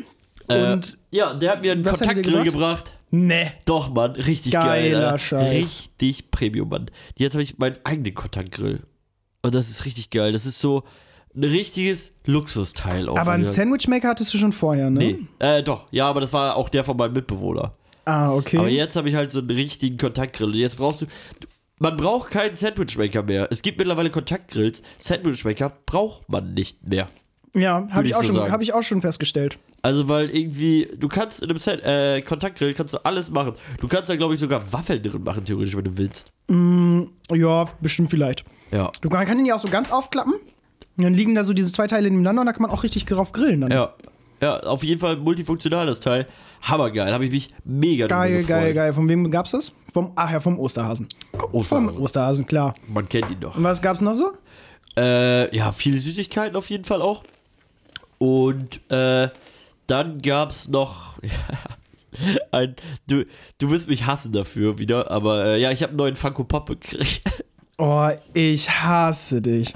[0.49, 2.93] Äh, Und ja, der hat mir einen Kontaktgrill gebracht?
[3.11, 3.53] Ne.
[3.65, 4.93] Doch, Mann, richtig geil.
[4.93, 5.19] Geiler Alter.
[5.19, 5.55] Scheiß.
[5.55, 6.91] Richtig Premium, Mann.
[7.17, 8.83] Jetzt habe ich meinen eigenen Kontaktgrill.
[9.43, 10.33] Und das ist richtig geil.
[10.33, 10.85] Das ist so
[11.37, 13.09] ein richtiges Luxusteil.
[13.09, 13.45] Auch Aber einen.
[13.45, 14.99] Sandwichmaker hattest du schon vorher, ne?
[15.01, 15.87] Nee, äh, doch.
[15.91, 17.75] Ja, aber das war auch der von meinem Mitbewohner.
[18.07, 18.59] Ah, okay.
[18.59, 20.49] Aber jetzt habe ich halt so einen richtigen Kontaktgrill.
[20.49, 21.07] Und jetzt brauchst du-
[21.81, 23.49] Man braucht keinen Sandwichmaker mehr.
[23.51, 24.83] Es gibt mittlerweile Kontaktgrills.
[24.99, 27.09] Sandwichmaker braucht man nicht mehr.
[27.55, 29.59] Ja, habe ich, ich auch so schon- hab ich auch schon festgestellt.
[29.83, 33.53] Also, weil irgendwie, du kannst in einem Sand äh, Kontaktgrill kannst du alles machen.
[33.81, 36.29] Du kannst da, glaube ich, sogar Waffeln drin machen, theoretisch, wenn du willst.
[37.33, 38.45] Ja, bestimmt vielleicht.
[38.71, 38.91] Ja.
[39.01, 40.35] Du man kann ihn ja auch so ganz aufklappen.
[40.97, 43.05] Und dann liegen da so diese zwei Teile nebeneinander und da kann man auch richtig
[43.05, 43.61] drauf grillen.
[43.63, 43.71] Dann.
[43.71, 43.95] Ja.
[44.41, 46.27] Ja, auf jeden Fall multifunktional das Teil.
[46.63, 47.13] Hammergeil.
[47.13, 48.49] Habe ich mich mega Geil, gefreut.
[48.49, 48.93] geil, geil.
[48.93, 49.73] Von wem gab's das?
[49.93, 51.07] Vom, ach ja, vom Osterhasen.
[51.33, 52.01] Vom Osterhase.
[52.01, 52.75] Osterhasen, klar.
[52.93, 53.57] Man kennt ihn doch.
[53.57, 54.33] Und was gab's noch so?
[54.97, 57.23] Äh, ja, viele Süßigkeiten auf jeden Fall auch.
[58.19, 59.29] Und äh,
[59.87, 61.19] dann gab es noch
[62.53, 62.77] ein.
[63.07, 63.25] Du,
[63.59, 66.67] du wirst mich hassen dafür wieder, aber äh, ja, ich habe einen neuen Funko Pop
[66.69, 67.23] gekriegt.
[67.77, 69.75] Oh, ich hasse dich.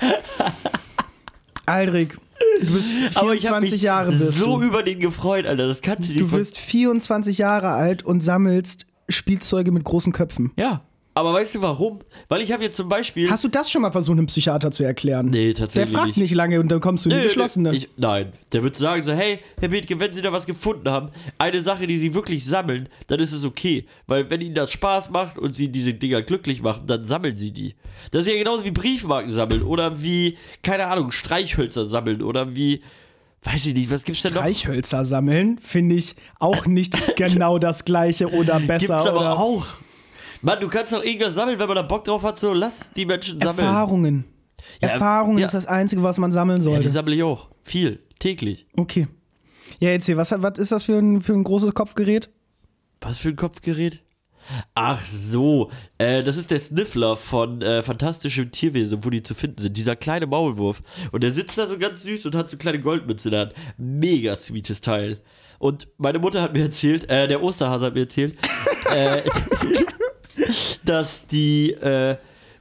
[1.67, 2.11] Aldrich,
[2.61, 4.67] du bist Aber ich habe 24 mich Jahre bist so du.
[4.67, 5.67] über den gefreut, Alter.
[5.67, 10.53] Das kannst du dir Du bist 24 Jahre alt und sammelst Spielzeuge mit großen Köpfen.
[10.57, 10.81] Ja.
[11.19, 11.99] Aber weißt du warum?
[12.29, 13.29] Weil ich habe jetzt zum Beispiel.
[13.29, 15.31] Hast du das schon mal versucht, einem Psychiater zu erklären?
[15.31, 17.75] Nee, Der tatsächlich fragt nicht lange und dann kommst du in die geschlossene.
[17.75, 21.09] Ich, nein, der wird sagen so, hey, Herr Bethke, wenn Sie da was gefunden haben,
[21.37, 23.85] eine Sache, die Sie wirklich sammeln, dann ist es okay.
[24.07, 27.51] Weil wenn Ihnen das Spaß macht und Sie diese Dinger glücklich machen, dann sammeln Sie
[27.51, 27.75] die.
[28.13, 32.81] Das ist ja genauso wie Briefmarken sammeln oder wie, keine Ahnung, Streichhölzer sammeln oder wie,
[33.43, 34.43] weiß ich nicht, was gibt's denn noch?
[34.43, 38.99] Reichhölzer sammeln finde ich auch nicht genau das gleiche oder besser.
[38.99, 39.67] Gibt's aber oder auch.
[40.43, 43.05] Mann, du kannst doch irgendwas sammeln, wenn man da Bock drauf hat, so lass die
[43.07, 43.67] Menschen sammeln.
[43.67, 44.25] Erfahrungen.
[44.81, 45.47] Ja, Erfahrungen ja.
[45.47, 46.91] ist das Einzige, was man sammeln Ja, die sollte.
[46.91, 47.49] sammle ich auch.
[47.63, 48.67] Viel, täglich.
[48.77, 49.09] okay.
[49.81, 52.31] Ja, jetzt hier, was, was ist das für ein, für ein großes Kopfgerät?
[53.01, 54.03] Was für ein Kopfgerät?
[54.75, 59.61] Ach so, äh, das ist der Sniffler von äh, Fantastischem Tierwesen, wo die zu finden
[59.61, 59.77] sind.
[59.77, 60.83] Dieser kleine Maulwurf.
[61.13, 63.53] Und der sitzt da so ganz süß und hat so kleine Goldmütze in der Hand.
[63.77, 65.21] Mega sweetes Teil.
[65.59, 68.37] Und meine Mutter hat mir erzählt, äh, der Osterhase hat mir erzählt,
[68.95, 69.21] äh,
[70.85, 72.17] dass die äh,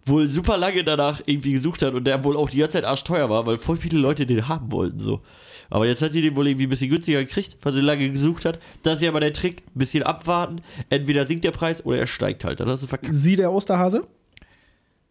[0.05, 3.29] wohl super lange danach irgendwie gesucht hat und der wohl auch die ganze Zeit arschteuer
[3.29, 5.21] war, weil voll viele Leute den haben wollten so.
[5.69, 8.45] Aber jetzt hat die den wohl irgendwie ein bisschen günstiger gekriegt, weil sie lange gesucht
[8.45, 8.59] hat.
[8.83, 10.61] Das ist ja aber der Trick, ein bisschen abwarten.
[10.89, 12.59] Entweder sinkt der Preis oder er steigt halt.
[12.61, 13.13] Dann hast du verkackt.
[13.13, 14.03] Sie, der Osterhase?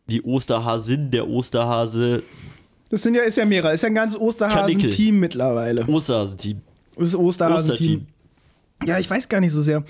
[0.06, 2.22] Die Osterhasin, der Osterhase,
[2.88, 3.74] Das sind ja, ist ja mehrere.
[3.74, 5.84] Ist ja ein ganzes Osterhasen-Team mittlerweile.
[5.84, 6.62] Osterhasen-Team.
[6.96, 8.06] Das Osterhasen-Team.
[8.06, 8.06] Osterteam.
[8.86, 9.82] Ja, ich weiß gar nicht so sehr,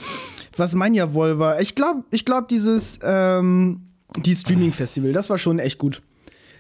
[0.59, 1.61] was mein Jawohl war.
[1.61, 3.83] Ich glaube, ich glaub, dieses ähm,
[4.17, 6.03] die Streaming-Festival, das war schon echt gut.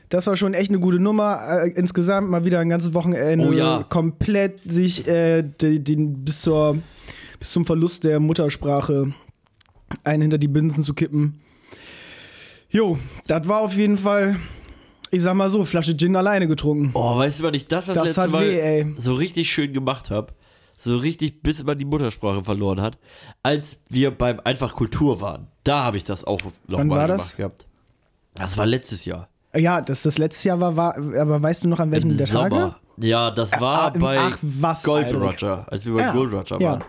[0.09, 1.41] Das war schon echt eine gute Nummer.
[1.65, 3.85] Äh, insgesamt mal wieder ein ganzes Wochenende Oh ja.
[3.89, 6.79] komplett sich äh, den, den, bis, zur,
[7.41, 9.13] bis zum Verlust der Muttersprache
[10.05, 11.41] einen hinter die Binsen zu kippen.
[12.71, 14.37] Jo, das war auf jeden Fall,
[15.11, 16.91] ich sag mal so, Flasche Gin alleine getrunken.
[16.95, 20.11] Oh, weißt du, wann ich das das, Das letzte Mal weh, so richtig schön gemacht
[20.11, 20.33] habe?
[20.79, 22.99] So richtig, bis man die Muttersprache verloren hat.
[23.43, 25.49] Als wir beim Einfach Kultur waren.
[25.65, 27.37] Da habe ich das auch noch Wann mal war gemacht das?
[27.37, 27.67] gehabt.
[28.35, 29.29] Das war letztes Jahr.
[29.55, 32.27] Ja, dass das letztes Jahr war, war, aber weißt du noch an welchem Im der
[32.27, 32.55] Tage?
[32.55, 32.81] Sommer.
[32.99, 35.19] Ja, das war Ah, bei ach, was, Gold Alter.
[35.19, 36.71] Roger, als wir bei Ja, Gold Roger ja.
[36.73, 36.85] waren.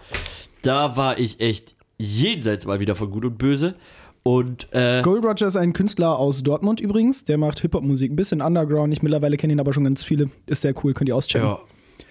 [0.64, 3.76] Da war ich echt jenseits mal wieder von Gut und Böse.
[4.24, 7.24] Und äh, Gold Roger ist ein Künstler aus Dortmund übrigens.
[7.24, 8.92] Der macht Hip-Hop-Musik, ein bisschen Underground.
[8.92, 10.30] Ich mittlerweile kenne ihn aber schon ganz viele.
[10.48, 11.48] Ist der cool, könnt ihr auschecken.
[11.48, 11.60] ja.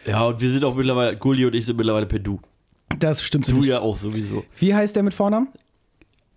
[0.07, 2.41] Ja, und wir sind auch mittlerweile, Gulli und ich sind mittlerweile per Du.
[2.99, 3.69] Das stimmt so Du nicht.
[3.69, 4.45] ja auch sowieso.
[4.57, 5.49] Wie heißt der mit Vornamen?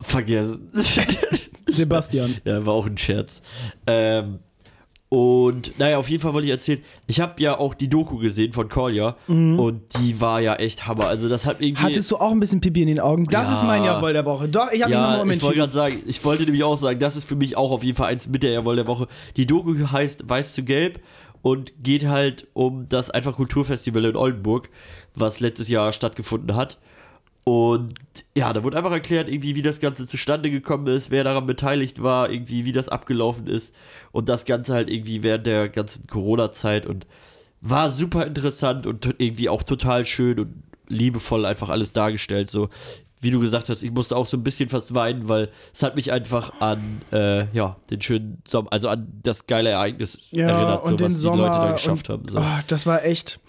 [0.01, 0.69] Vergessen.
[1.67, 2.35] Sebastian.
[2.45, 3.41] Ja, war auch ein Scherz.
[3.85, 4.39] Ähm,
[5.09, 8.53] und naja, auf jeden Fall wollte ich erzählen, ich habe ja auch die Doku gesehen
[8.53, 11.07] von Kolja und die war ja echt Hammer.
[11.07, 11.81] Also das hat irgendwie.
[11.81, 11.87] Mhm.
[11.87, 13.25] Hattest du auch ein bisschen Pipi in den Augen?
[13.25, 13.55] Das Ja.
[13.55, 14.47] ist mein Jawohl der Woche.
[14.49, 16.99] Doch, ich habe ihn ja, nochmal ich wollte gerade sagen, ich wollte nämlich auch sagen,
[16.99, 19.07] das ist für mich auch auf jeden Fall eins mit der Jawohl der Woche.
[19.35, 21.01] Die Doku heißt Weiß zu Gelb
[21.41, 24.69] und geht halt um das Einfach Kulturfestival in Oldenburg,
[25.15, 26.79] was letztes Jahr stattgefunden hat.
[27.45, 27.93] Und
[28.35, 32.03] ja, da wurde einfach erklärt, irgendwie, wie das Ganze zustande gekommen ist, wer daran beteiligt
[32.03, 33.73] war, irgendwie, wie das abgelaufen ist.
[34.11, 37.07] Und das Ganze halt irgendwie während der ganzen Corona-Zeit und
[37.61, 42.49] war super interessant und irgendwie auch total schön und liebevoll einfach alles dargestellt.
[42.51, 42.69] So,
[43.21, 45.95] wie du gesagt hast, ich musste auch so ein bisschen fast weinen, weil es hat
[45.95, 50.83] mich einfach an, äh, ja, den schönen Sommer, also an das geile Ereignis Ja, erinnert,
[50.83, 51.37] so, und den was die Sommer.
[51.47, 52.29] Leute da geschafft und, haben.
[52.29, 52.37] So.
[52.39, 53.39] Oh, das war echt.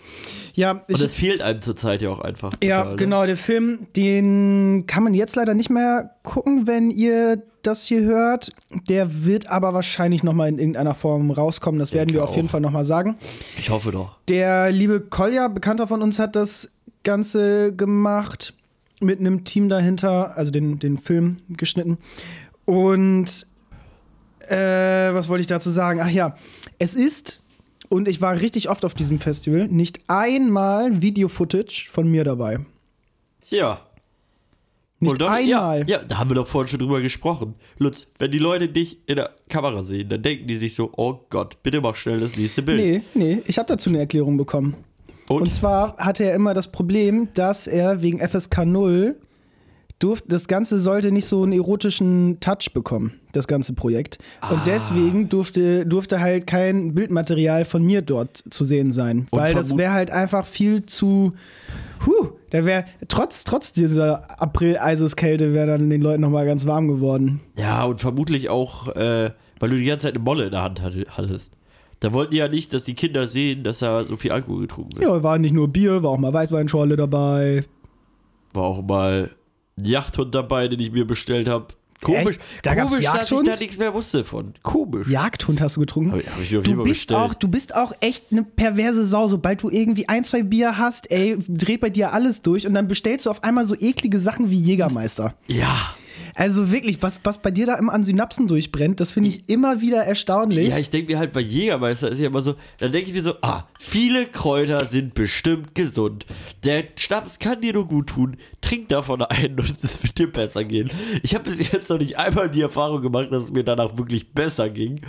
[0.55, 2.53] Ja, ich, und das fehlt einem zurzeit ja auch einfach.
[2.63, 2.97] Ja, total, ne?
[2.97, 8.03] genau, der Film, den kann man jetzt leider nicht mehr gucken, wenn ihr das hier
[8.03, 8.53] hört.
[8.89, 11.79] Der wird aber wahrscheinlich noch mal in irgendeiner Form rauskommen.
[11.79, 12.53] Das werden wir auf jeden auch.
[12.53, 13.17] Fall noch mal sagen.
[13.59, 14.17] Ich hoffe doch.
[14.29, 16.73] Der liebe Kolja, Bekannter von uns, hat das
[17.05, 18.55] Ganze gemacht
[19.01, 21.99] mit einem Team dahinter, also den, den Film geschnitten.
[22.65, 23.47] Und
[24.49, 24.57] äh,
[25.15, 26.01] was wollte ich dazu sagen?
[26.01, 26.35] Ach ja,
[26.79, 27.43] es ist,
[27.89, 32.59] und ich war richtig oft auf diesem Festival, nicht einmal Video-Footage von mir dabei.
[33.49, 33.81] Ja.
[35.03, 35.81] Nicht doch- einmal.
[35.89, 37.55] Ja, ja, da haben wir doch vorhin schon drüber gesprochen.
[37.79, 41.21] Lutz, wenn die Leute dich in der Kamera sehen, dann denken die sich so, oh
[41.31, 42.79] Gott, bitte mach schnell das nächste Bild.
[42.79, 44.77] Nee, nee, ich habe dazu eine Erklärung bekommen.
[45.31, 49.15] Und, Und zwar hatte er immer das Problem, dass er wegen FSK 0
[50.01, 54.19] durfte, das Ganze sollte nicht so einen erotischen Touch bekommen, das ganze Projekt.
[54.41, 54.55] Ah.
[54.55, 59.29] Und deswegen durfte, durfte halt kein Bildmaterial von mir dort zu sehen sein.
[59.31, 61.35] Und weil das wäre halt einfach viel zu.
[62.07, 67.41] Huh, da wäre trotz, trotz dieser April-Eiseskälte wäre dann den Leuten nochmal ganz warm geworden.
[67.57, 70.81] ja, und vermutlich auch, äh, weil du die ganze Zeit eine Molle in der Hand
[70.83, 71.53] hatte- hattest.
[72.01, 74.97] Da wollten die ja nicht, dass die Kinder sehen, dass da so viel Alkohol getrunken
[74.99, 75.03] wird.
[75.09, 77.65] Ja, war nicht nur Bier, war auch mal Weißweinschorle dabei.
[78.55, 79.31] War auch mal
[79.79, 81.67] ein Jagdhund dabei, den ich mir bestellt habe.
[82.03, 82.41] Komisch, Echt?
[82.63, 84.55] Da komisch dass ich da nichts mehr wusste von.
[84.63, 85.07] Komisch.
[85.09, 86.13] Jagdhund hast du getrunken?
[86.13, 87.21] Hab ich, hab ich auf Du bist, bestellt.
[87.21, 89.29] auch, du bist auch echt eine perverse Sau.
[89.29, 92.89] Sobald du irgendwie ein, zwei Bier hast, ey, dreht bei dir alles durch und dann
[92.89, 95.35] bestellst du auf einmal so eklige Sachen wie Jägermeister.
[95.47, 95.95] ja.
[96.35, 99.81] Also wirklich, was, was bei dir da immer an Synapsen durchbrennt, das finde ich immer
[99.81, 100.69] wieder erstaunlich.
[100.69, 103.23] Ja, ich denke mir halt bei Jägermeister ist ja immer so, dann denke ich mir
[103.23, 106.27] so, ah, viele Kräuter sind bestimmt gesund.
[106.65, 108.37] Der Schnaps kann dir nur gut tun.
[108.61, 110.91] Trink davon einen und es wird dir besser gehen.
[111.23, 114.33] Ich habe bis jetzt noch nicht einmal die Erfahrung gemacht, dass es mir danach wirklich
[114.33, 115.01] besser ging.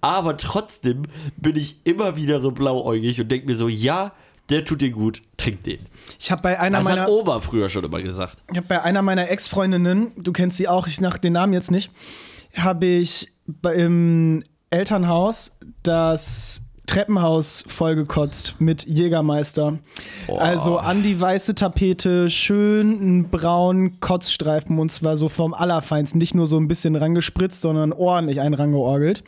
[0.00, 1.02] Aber trotzdem
[1.36, 4.12] bin ich immer wieder so blauäugig und denke mir so, ja,
[4.50, 5.78] der tut dir gut, trink den.
[6.18, 8.36] Ich habe bei einer Das meiner hat Oma früher schon immer gesagt.
[8.50, 11.70] Ich habe bei einer meiner Ex-Freundinnen, du kennst sie auch, ich nach den Namen jetzt
[11.70, 11.90] nicht,
[12.56, 13.32] habe ich
[13.62, 19.78] im Elternhaus das Treppenhaus vollgekotzt mit Jägermeister.
[20.38, 26.18] Also an die weiße Tapete schön einen braunen Kotzstreifen und zwar so vom Allerfeinsten.
[26.18, 29.22] Nicht nur so ein bisschen rangespritzt, sondern ordentlich einen rangeorgelt.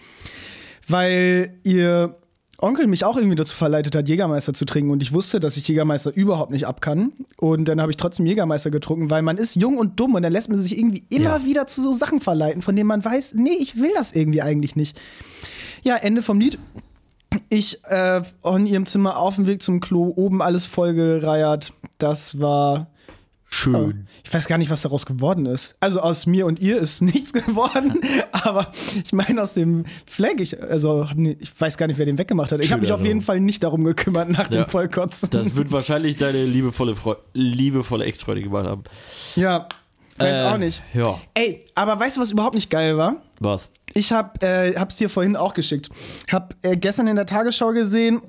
[0.88, 2.16] Weil ihr
[2.58, 4.90] Onkel mich auch irgendwie dazu verleitet hat, Jägermeister zu trinken.
[4.92, 7.12] Und ich wusste, dass ich Jägermeister überhaupt nicht ab kann.
[7.38, 10.32] Und dann habe ich trotzdem Jägermeister getrunken, weil man ist jung und dumm und dann
[10.32, 11.44] lässt man sich irgendwie immer Ja.
[11.44, 14.76] wieder zu so Sachen verleiten, von denen man weiß, nee, ich will das irgendwie eigentlich
[14.76, 14.96] nicht.
[15.82, 16.58] Ja, Ende vom Lied.
[17.48, 21.72] Ich äh, in ihrem Zimmer auf dem Weg zum Klo, oben alles vollgereiert.
[21.98, 22.86] Das war
[23.54, 24.06] Schön.
[24.24, 25.74] ich weiß gar nicht, was daraus geworden ist.
[25.78, 28.00] Also aus mir und ihr ist nichts geworden,
[28.32, 28.68] aber
[29.04, 31.06] ich meine aus dem Flag, ich, also
[31.38, 32.64] ich weiß gar nicht, wer den weggemacht hat.
[32.64, 33.22] Ich habe mich auf jeden Raum.
[33.26, 34.62] Fall nicht darum gekümmert nach Ja.
[34.64, 35.28] dem Vollkotzen.
[35.30, 38.84] Das wird wahrscheinlich deine liebevolle, Freu liebevolle Ex-Freundin gemacht haben.
[39.36, 39.68] ja,
[40.16, 40.82] weiß Äh, auch nicht.
[40.94, 41.20] Ja.
[41.34, 43.16] Ey, aber weißt du, was überhaupt nicht geil war?
[43.40, 43.70] Was?
[43.94, 45.90] Ich hab, äh, hab's dir vorhin auch geschickt.
[46.30, 48.22] Hab äh, gestern in der Tagesschau gesehen,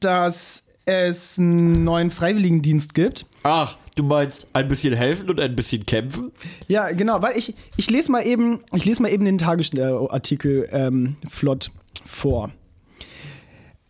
[0.00, 3.26] dass es einen neuen Freiwilligendienst gibt.
[3.42, 6.30] Ach, du meinst ein bisschen helfen und ein bisschen kämpfen?
[6.68, 11.16] Ja, genau, weil ich, ich lese mal eben, ich lese mal eben den Tagesartikel ähm,
[11.28, 11.72] flott
[12.04, 12.52] vor.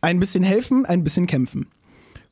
[0.00, 1.68] Ein bisschen helfen, ein bisschen kämpfen.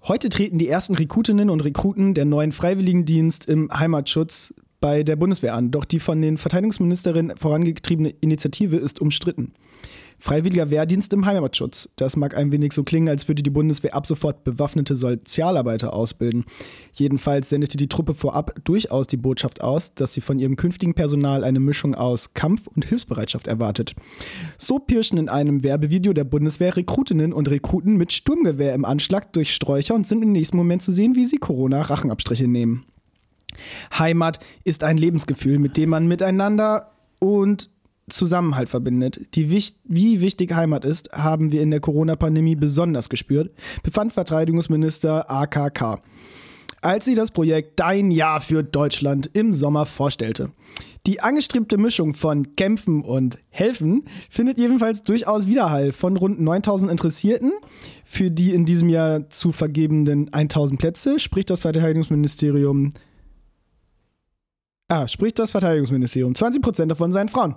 [0.02, 5.54] Heute treten die ersten Rekrutinnen und Rekruten der neuen Freiwilligendienst im Heimatschutz bei der Bundeswehr
[5.54, 5.70] an.
[5.70, 9.52] Doch die von den Verteidigungsministerinnen vorangetriebene Initiative ist umstritten.
[10.18, 11.88] Freiwilliger Wehrdienst im Heimatschutz.
[11.96, 16.44] Das mag ein wenig so klingen, als würde die Bundeswehr ab sofort bewaffnete Sozialarbeiter ausbilden.
[16.92, 21.44] Jedenfalls sendete die Truppe vorab durchaus die Botschaft aus, dass sie von ihrem künftigen Personal
[21.44, 23.94] eine Mischung aus Kampf- und Hilfsbereitschaft erwartet.
[24.58, 29.54] So pirschen in einem Werbevideo der Bundeswehr Rekrutinnen und Rekruten mit Sturmgewehr im Anschlag durch
[29.54, 32.84] Sträucher und sind im nächsten Moment zu sehen, wie sie Corona-Rachenabstriche nehmen.
[33.96, 37.70] Heimat ist ein Lebensgefühl, mit dem man miteinander und
[38.08, 39.20] Zusammenhalt verbindet.
[39.34, 46.00] Die, wie wichtig Heimat ist, haben wir in der Corona-Pandemie besonders gespürt, befand Verteidigungsminister AKK,
[46.80, 50.50] als sie das Projekt Dein Jahr für Deutschland im Sommer vorstellte.
[51.06, 57.52] Die angestrebte Mischung von Kämpfen und Helfen findet jedenfalls durchaus Widerhall von rund 9000 Interessierten.
[58.04, 62.92] Für die in diesem Jahr zu vergebenden 1000 Plätze spricht das Verteidigungsministerium
[64.94, 66.34] Ah, spricht das Verteidigungsministerium.
[66.34, 67.56] 20% davon seien Frauen.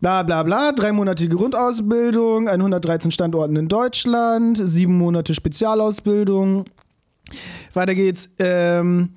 [0.00, 6.64] Bla bla bla, dreimonatige Grundausbildung, 113 Standorten in Deutschland, sieben Monate Spezialausbildung.
[7.74, 8.30] Weiter geht's.
[8.38, 9.10] Ähm,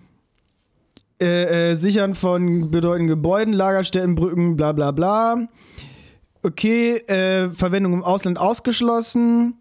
[1.21, 5.47] äh, äh, Sichern von bedeutenden Gebäuden, Lagerstätten, Brücken, bla bla bla.
[6.43, 9.53] Okay, äh, Verwendung im Ausland ausgeschlossen.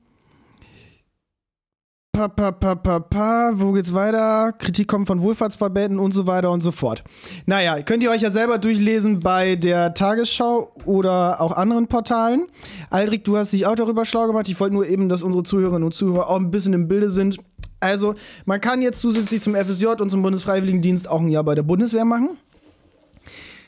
[2.16, 3.50] Pa, pa, pa, pa, pa.
[3.56, 4.54] Wo geht's weiter?
[4.56, 7.04] Kritik kommt von Wohlfahrtsverbänden und so weiter und so fort.
[7.44, 12.46] Naja, könnt ihr euch ja selber durchlesen bei der Tagesschau oder auch anderen Portalen.
[12.88, 14.48] Aldrich, du hast dich auch darüber schlau gemacht.
[14.48, 17.36] Ich wollte nur eben, dass unsere Zuhörerinnen und Zuhörer auch ein bisschen im Bilde sind.
[17.80, 18.14] Also,
[18.46, 22.06] man kann jetzt zusätzlich zum FSJ und zum Bundesfreiwilligendienst auch ein Jahr bei der Bundeswehr
[22.06, 22.30] machen.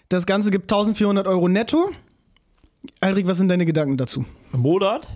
[0.08, 1.90] Das Ganze gibt 1400 Euro netto.
[3.02, 4.24] Aldrich, was sind deine Gedanken dazu?
[4.54, 5.06] Im Monat?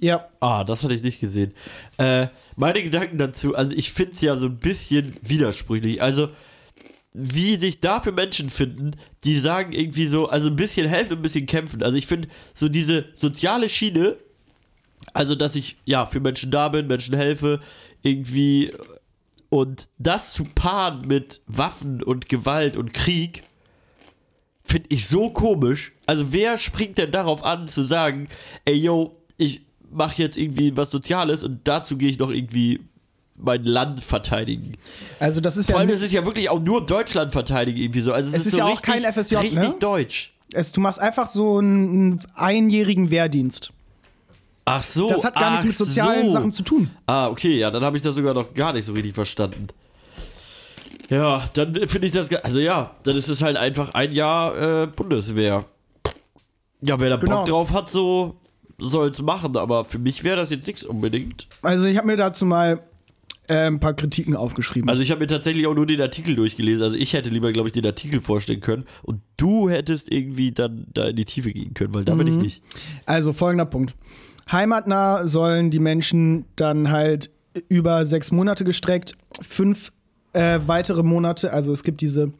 [0.00, 1.52] Ja, Ah, das hatte ich nicht gesehen.
[1.96, 6.00] Äh, meine Gedanken dazu, also ich finde es ja so ein bisschen widersprüchlich.
[6.00, 6.28] Also,
[7.12, 8.92] wie sich dafür Menschen finden,
[9.24, 11.82] die sagen irgendwie so, also ein bisschen helfen ein bisschen kämpfen.
[11.82, 14.16] Also ich finde so diese soziale Schiene,
[15.14, 17.60] also dass ich ja für Menschen da bin, Menschen helfe,
[18.02, 18.70] irgendwie
[19.48, 23.42] und das zu paaren mit Waffen und Gewalt und Krieg,
[24.62, 25.92] finde ich so komisch.
[26.06, 28.28] Also wer springt denn darauf an zu sagen,
[28.64, 32.80] ey yo, ich mache jetzt irgendwie was Soziales und dazu gehe ich noch irgendwie
[33.36, 34.76] mein Land verteidigen.
[35.20, 35.80] also das ist Vor ja.
[35.80, 38.12] allem, es ist ja wirklich auch nur Deutschland verteidigen irgendwie so.
[38.12, 39.74] Also es, Es ist, ist so ja auch richtig, kein FSJ, richtig ne?
[39.78, 40.32] deutsch.
[40.52, 43.72] Es, du machst einfach so einen, einjährigen Wehrdienst.
[44.64, 45.08] Ach so.
[45.08, 46.32] Das hat gar nichts mit sozialen so.
[46.34, 46.90] Sachen zu tun.
[47.06, 49.68] Ah, okay, ja, dann habe ich das sogar noch gar nicht so richtig verstanden.
[51.08, 52.30] Ja, dann finde ich das.
[52.42, 55.64] Also ja, dann ist es halt einfach ein Jahr äh, Bundeswehr.
[56.82, 57.38] Ja, wer da Genau.
[57.38, 58.36] Bock drauf hat, so
[58.80, 61.46] soll es machen, aber für mich wäre das jetzt nichts unbedingt.
[61.62, 62.80] Also ich habe mir dazu mal
[63.48, 64.88] äh, ein paar Kritiken aufgeschrieben.
[64.88, 66.82] Also ich habe mir tatsächlich auch nur den Artikel durchgelesen.
[66.84, 70.86] Also ich hätte lieber, glaube ich, den Artikel vorstellen können und du hättest irgendwie dann
[70.94, 72.40] da in die Tiefe gehen können, weil da bin ich Mhm.
[72.42, 72.62] nicht.
[73.06, 73.94] Also folgender Punkt.
[74.52, 77.30] Heimatnah sollen die Menschen dann halt
[77.68, 79.92] über sechs Monate gestreckt, fünf
[80.34, 82.32] äh, weitere Monate, also es gibt diese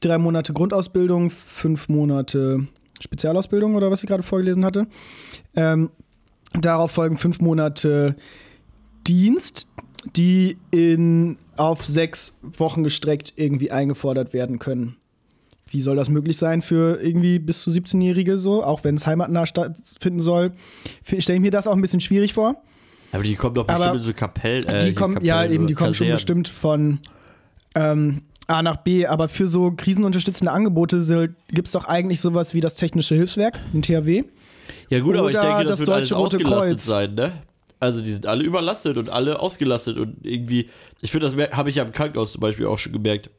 [0.00, 2.66] drei Monate Grundausbildung, fünf Monate
[3.00, 4.86] Spezialausbildung oder was ich gerade vorgelesen hatte.
[5.56, 5.90] Ähm,
[6.52, 8.16] darauf folgen fünf Monate
[9.06, 9.66] Dienst,
[10.16, 14.96] die in, auf sechs Wochen gestreckt irgendwie eingefordert werden können.
[15.68, 19.46] Wie soll das möglich sein für irgendwie bis zu 17-Jährige so, auch wenn es heimatnah
[19.46, 20.52] stattfinden soll?
[21.04, 22.56] Stelle ich mir das auch ein bisschen schwierig vor.
[23.12, 24.64] Aber die kommen doch bestimmt Aber in so Kapellen.
[24.64, 26.16] Äh, die kommen, ja, Kapellen eben, die kommen schon Kasernen.
[26.16, 26.98] bestimmt von
[27.74, 32.60] ähm, A nach B, aber für so krisenunterstützende Angebote gibt es doch eigentlich sowas wie
[32.60, 34.24] das Technische Hilfswerk, ein THW.
[34.90, 36.84] Ja gut, aber ich Oder denke, das, das wird alles Deutsche Rote ausgelastet Kreuz.
[36.84, 37.42] sein, ne?
[37.78, 40.68] Also die sind alle überlastet und alle ausgelastet und irgendwie,
[41.00, 43.30] ich finde, das habe ich ja im Krankenhaus zum Beispiel auch schon gemerkt.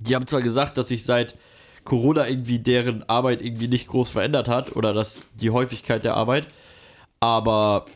[0.00, 1.34] Die haben zwar gesagt, dass sich seit
[1.84, 6.46] Corona irgendwie deren Arbeit irgendwie nicht groß verändert hat oder dass die Häufigkeit der Arbeit,
[7.20, 7.86] aber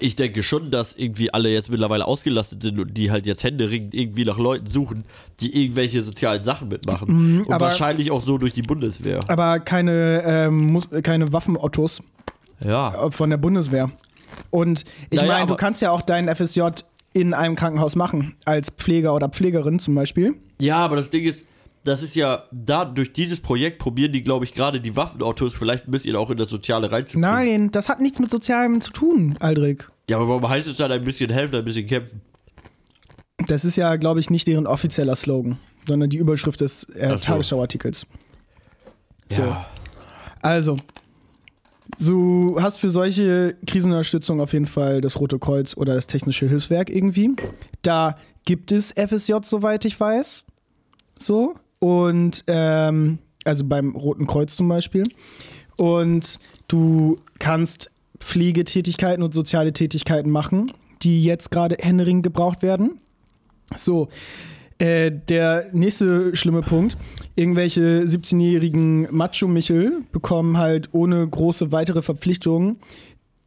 [0.00, 3.94] ich denke schon, dass irgendwie alle jetzt mittlerweile ausgelastet sind und die halt jetzt händeringend
[3.94, 5.04] irgendwie nach Leuten suchen,
[5.40, 7.08] die irgendwelche sozialen Sachen mitmachen.
[7.08, 9.20] und Mhm, aber- wahrscheinlich auch so durch die Bundeswehr.
[9.28, 12.02] Aber keine, ähm, keine Waffenautos
[12.64, 13.06] Ja.
[13.06, 13.90] äh, von der Bundeswehr.
[14.50, 16.62] Und ich Naja, meine, du kannst ja auch deinen FSJ
[17.12, 20.34] in einem Krankenhaus machen, als Pfleger oder Pflegerin zum Beispiel.
[20.60, 21.44] Ja, aber das Ding ist,
[21.84, 25.86] das ist ja, da durch dieses Projekt probieren die, glaube ich, gerade die Waffenautos vielleicht
[25.86, 27.20] ein bisschen auch in das Soziale reinzukriegen.
[27.20, 29.82] Nein, das hat nichts mit Sozialem zu tun, Aldrich.
[30.08, 32.22] Ja, aber warum heißt es dann ein bisschen helfen, ein bisschen kämpfen?
[33.46, 37.16] Das ist ja, glaube ich, nicht deren offizieller Slogan, sondern die Überschrift des äh, so.
[37.16, 38.06] Tagesschauartikels.
[39.28, 39.42] So.
[39.42, 39.66] Ja.
[40.40, 40.76] Also,
[41.98, 46.88] du hast für solche Krisenunterstützung auf jeden Fall das Rote Kreuz oder das Technische Hilfswerk
[46.88, 47.36] irgendwie.
[47.82, 48.16] Da
[48.46, 50.46] gibt es FSJ, soweit ich weiß.
[51.18, 51.54] So.
[51.84, 55.04] Und, ähm, also beim Roten Kreuz zum Beispiel.
[55.76, 60.72] Und du kannst Pflegetätigkeiten und soziale Tätigkeiten machen,
[61.02, 63.00] die jetzt gerade händeringend gebraucht werden.
[63.76, 64.08] So,
[64.78, 66.96] äh, der nächste schlimme Punkt.
[67.36, 72.78] Irgendwelche 17-jährigen Macho-Michel bekommen halt ohne große weitere Verpflichtungen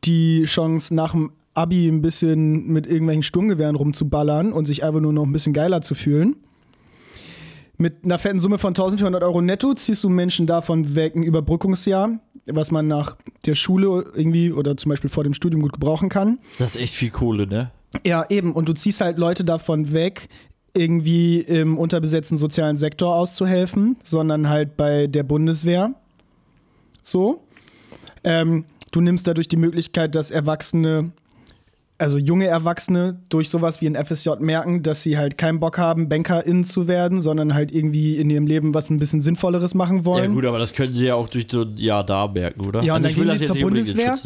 [0.04, 5.12] die Chance, nach dem Abi ein bisschen mit irgendwelchen Sturmgewehren rumzuballern und sich einfach nur
[5.12, 6.36] noch ein bisschen geiler zu fühlen.
[7.78, 12.20] Mit einer fetten Summe von 1400 Euro netto ziehst du Menschen davon weg ein Überbrückungsjahr,
[12.48, 16.40] was man nach der Schule irgendwie oder zum Beispiel vor dem Studium gut gebrauchen kann.
[16.58, 17.72] Das ist echt viel Kohle, ne?
[18.06, 18.54] Ja, eben.
[18.54, 20.28] Und du ziehst halt Leute davon weg,
[20.74, 25.94] irgendwie im unterbesetzten sozialen Sektor auszuhelfen, sondern halt bei der Bundeswehr.
[27.04, 27.44] So.
[28.24, 31.12] Ähm, du nimmst dadurch die Möglichkeit, dass Erwachsene,
[31.98, 36.10] also junge Erwachsene, durch sowas wie ein FSJ merken, dass sie halt keinen Bock haben,
[36.10, 40.32] BankerInnen zu werden, sondern halt irgendwie in ihrem Leben was ein bisschen Sinnvolleres machen wollen.
[40.32, 42.84] Ja, gut, aber das können sie ja auch durch so ein Jahr da merken, oder?
[42.84, 44.18] Ja, und dann ich will gehen das sie jetzt zur Bundeswehr?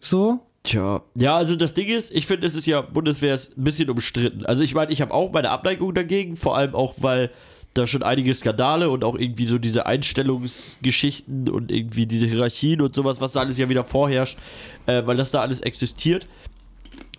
[0.00, 0.40] So.
[0.64, 1.02] Tja.
[1.16, 4.46] Ja, also das Ding ist, ich finde, es ist ja, Bundeswehr ist ein bisschen umstritten.
[4.46, 7.30] Also ich meine, ich habe auch meine Abneigung dagegen, vor allem auch, weil
[7.74, 12.94] da schon einige Skandale und auch irgendwie so diese Einstellungsgeschichten und irgendwie diese Hierarchien und
[12.94, 14.38] sowas, was da alles ja wieder vorherrscht,
[14.86, 16.26] äh, weil das da alles existiert.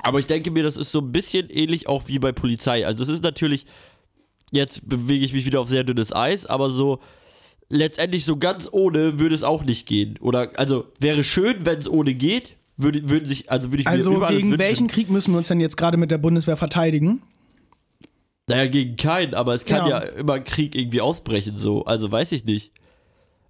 [0.03, 2.85] Aber ich denke mir, das ist so ein bisschen ähnlich auch wie bei Polizei.
[2.85, 3.65] Also es ist natürlich,
[4.51, 6.99] jetzt bewege ich mich wieder auf sehr dünnes Eis, aber so
[7.69, 10.19] letztendlich so ganz ohne würde es auch nicht gehen.
[10.19, 13.91] Oder, also wäre schön, wenn es ohne geht, würde, würden sich, also würde ich mir
[13.91, 14.65] Also über alles gegen wünschen.
[14.65, 17.21] welchen Krieg müssen wir uns denn jetzt gerade mit der Bundeswehr verteidigen?
[18.47, 20.03] Naja, gegen keinen, aber es kann ja.
[20.03, 20.09] Ja.
[20.09, 21.85] immer Krieg irgendwie ausbrechen, so.
[21.85, 22.71] Also weiß ich nicht.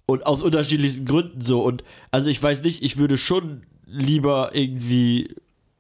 [0.05, 1.61] Und aus unterschiedlichsten Gründen so.
[1.63, 5.35] Und also ich weiß nicht, ich würde schon lieber irgendwie.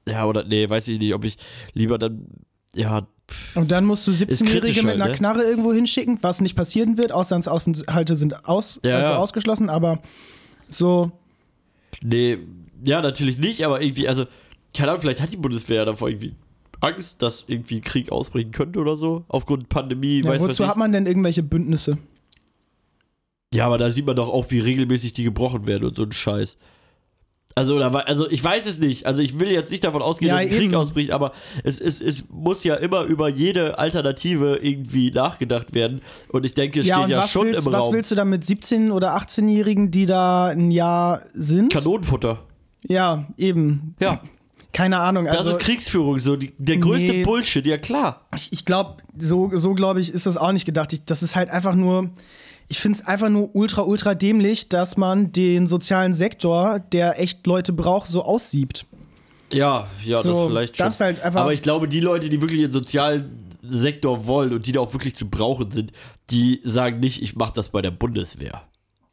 [0.07, 1.37] Ja, oder nee, weiß ich nicht, ob ich
[1.73, 2.25] lieber dann.
[2.73, 3.05] Ja,
[3.53, 5.11] Und dann musst du 17-Jährige kritisch mit einer ne?
[5.11, 7.11] Knarre irgendwo hinschicken, was nicht passieren wird.
[7.11, 9.17] Auslandsaufenthalte sind aus, Ja, also ja.
[9.17, 10.01] ausgeschlossen, aber
[10.69, 11.11] so.
[12.01, 12.39] nee,
[12.83, 14.25] ja, natürlich nicht, aber irgendwie, also,
[14.75, 16.33] keine Ahnung, vielleicht hat die Bundeswehr davor irgendwie
[16.83, 19.23] Angst, dass irgendwie Krieg ausbrechen könnte oder so.
[19.27, 21.97] Aufgrund Pandemie, Ja, weiß was wozu hat man denn irgendwelche Bündnisse?
[23.53, 26.11] Ja, aber da sieht man doch auch, wie regelmäßig die gebrochen werden und so ein
[26.11, 26.57] Scheiß.
[27.55, 29.05] Also, oder, wa- also ich weiß es nicht.
[29.05, 30.75] Also ich will jetzt nicht davon ausgehen, Ja, dass ein Krieg eben.
[30.75, 36.01] ausbricht, aber es, es, es muss ja immer über jede Alternative irgendwie nachgedacht werden.
[36.29, 37.93] Und ich denke, es ja, steht ja was, schon willst, im was Raum.
[37.93, 41.71] willst du dann mit 17- oder 18-Jährigen, die da ein Jahr sind?
[41.71, 42.39] Kanonenfutter.
[42.87, 43.95] ja, eben.
[43.99, 44.19] Ja,
[44.73, 45.25] Keine Ahnung.
[45.25, 47.23] das Also, ist Kriegsführung, so die, der größte Nee.
[47.23, 48.27] Bullshit, ja klar.
[48.35, 50.91] ich, ich glaube, so, so glaube ich, ist das auch nicht gedacht.
[50.93, 52.09] Ich, das ist halt einfach nur.
[52.69, 57.45] Ich finde es einfach nur ultra, ultra dämlich, dass man den sozialen Sektor, der echt
[57.45, 58.85] Leute braucht, so aussiebt.
[59.51, 60.85] Ja, ja, So, das vielleicht schon.
[60.87, 64.65] das halt einfach- Aber ich glaube, die Leute, die wirklich den sozialen Sektor wollen und
[64.65, 65.91] die da auch wirklich zu brauchen sind,
[66.31, 68.63] die sagen nicht, ich mache das bei der Bundeswehr.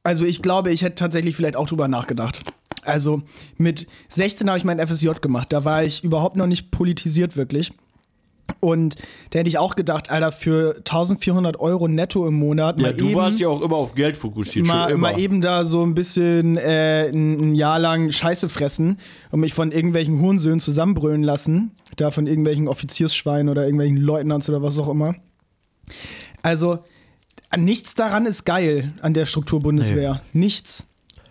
[0.05, 2.41] Also ich glaube, ich hätte tatsächlich vielleicht auch drüber nachgedacht.
[2.85, 3.23] Also
[3.57, 5.53] mit 16 habe ich mein FSJ gemacht.
[5.53, 7.73] Da war ich überhaupt noch nicht politisiert wirklich.
[8.59, 8.97] Und
[9.31, 13.15] da hätte ich auch gedacht, Alter, für 1400 Euro netto im Monat Ja, du eben,
[13.15, 15.13] warst ja auch immer auf Geld fokussiert, mal, schon immer.
[15.13, 18.99] mal eben da so ein bisschen äh, ein, ein Jahr lang Scheiße fressen
[19.31, 21.73] und mich von irgendwelchen Hurensöhnen zusammenbrüllen lassen.
[21.97, 25.15] Da von irgendwelchen Offiziersschweinen oder irgendwelchen Leutnants oder was auch immer.
[26.43, 26.81] Also
[27.57, 30.23] nichts daran ist geil an der Struktur Bundeswehr.
[30.33, 30.87] Nichts.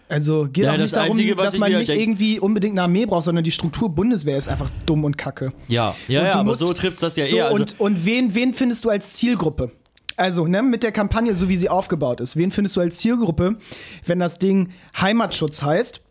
[0.09, 3.25] Also geht Ja, auch nicht darum, Einzige, dass man nicht irgendwie unbedingt eine Armee braucht,
[3.25, 5.53] sondern die Struktur Bundeswehr ist einfach dumm und kacke.
[5.67, 7.45] Ja, ja, Und ja aber so trifft das ja so, eher.
[7.45, 9.71] Also, und und wen, wen findest du als Zielgruppe?
[10.17, 13.57] Also, ne, mit der Kampagne, so wie sie aufgebaut ist, wen findest du als Zielgruppe,
[14.05, 16.01] wenn das Ding Heimatschutz heißt?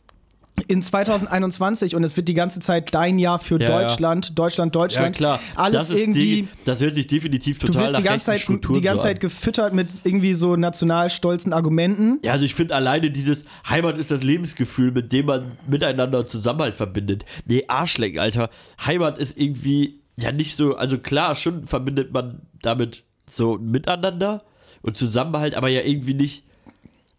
[0.67, 3.81] In 2021 und es wird die ganze Zeit dein Jahr für Ja, ja.
[3.81, 5.17] Deutschland, Deutschland, ja, Deutschland.
[5.17, 5.41] klar.
[5.55, 6.43] Alles das ist irgendwie.
[6.43, 9.03] Die, das hört sich definitiv Du total wirst nach die ganze Zeit, Strukturen die ganze
[9.03, 9.15] so an.
[9.15, 12.19] Zeit gefüttert mit irgendwie so national stolzen Argumenten.
[12.25, 16.77] Ja, also ich finde alleine dieses Heimat ist das Lebensgefühl, mit dem man miteinander Zusammenhalt
[16.77, 17.25] verbindet.
[17.47, 18.51] Nee, Arschlecken, Alter.
[18.85, 24.45] Heimat ist irgendwie ja nicht so, also klar, schon verbindet man damit so miteinander
[24.83, 26.45] und Zusammenhalt, aber ja irgendwie nicht,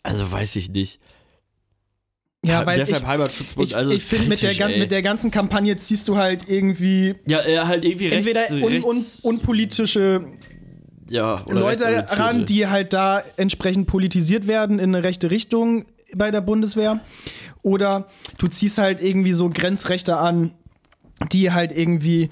[0.03, 0.99] also weiß ich nicht.
[2.45, 6.07] Ja, weil deshalb ich, Heimatschutzbund, ich, also ich finde, mit, mit der ganzen Kampagne ziehst
[6.07, 10.21] du halt irgendwie Ja, äh, halt irgendwie rechts, entweder un, un, rechts unpolitische
[11.09, 15.85] ja, Leute ran, die halt da entsprechend politisiert werden in eine rechte Richtung
[16.15, 17.01] bei der Bundeswehr.
[17.61, 20.53] Oder du ziehst halt irgendwie so Grenzrechte an,
[21.31, 22.29] die halt irgendwie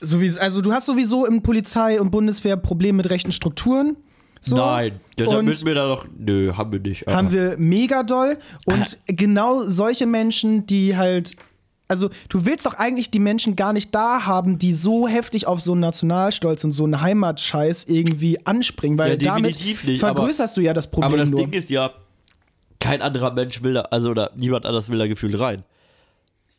[0.00, 3.96] sowieso, also du hast sowieso in Polizei und Bundeswehr Probleme mit rechten Strukturen.
[4.40, 4.56] So.
[4.56, 6.06] Nein, deshalb Und- müssen wir da doch.
[6.16, 7.06] Nö, haben wir nicht.
[7.06, 7.32] haben Alter.
[7.52, 8.38] wir mega doll.
[8.66, 11.36] Und genau solche Menschen, die halt.
[11.90, 15.60] Also, du willst doch eigentlich die Menschen gar nicht da haben, die so heftig auf
[15.62, 20.54] so einen Nationalstolz und so einen Heimatscheiß irgendwie anspringen, weil Ja, damit nicht, aber- vergrößerst
[20.56, 21.40] du ja das Problem Aber das nur.
[21.40, 21.90] Ding ist ja,
[22.78, 25.64] kein anderer Mensch will da, also oder niemand anders will da gefühlt rein.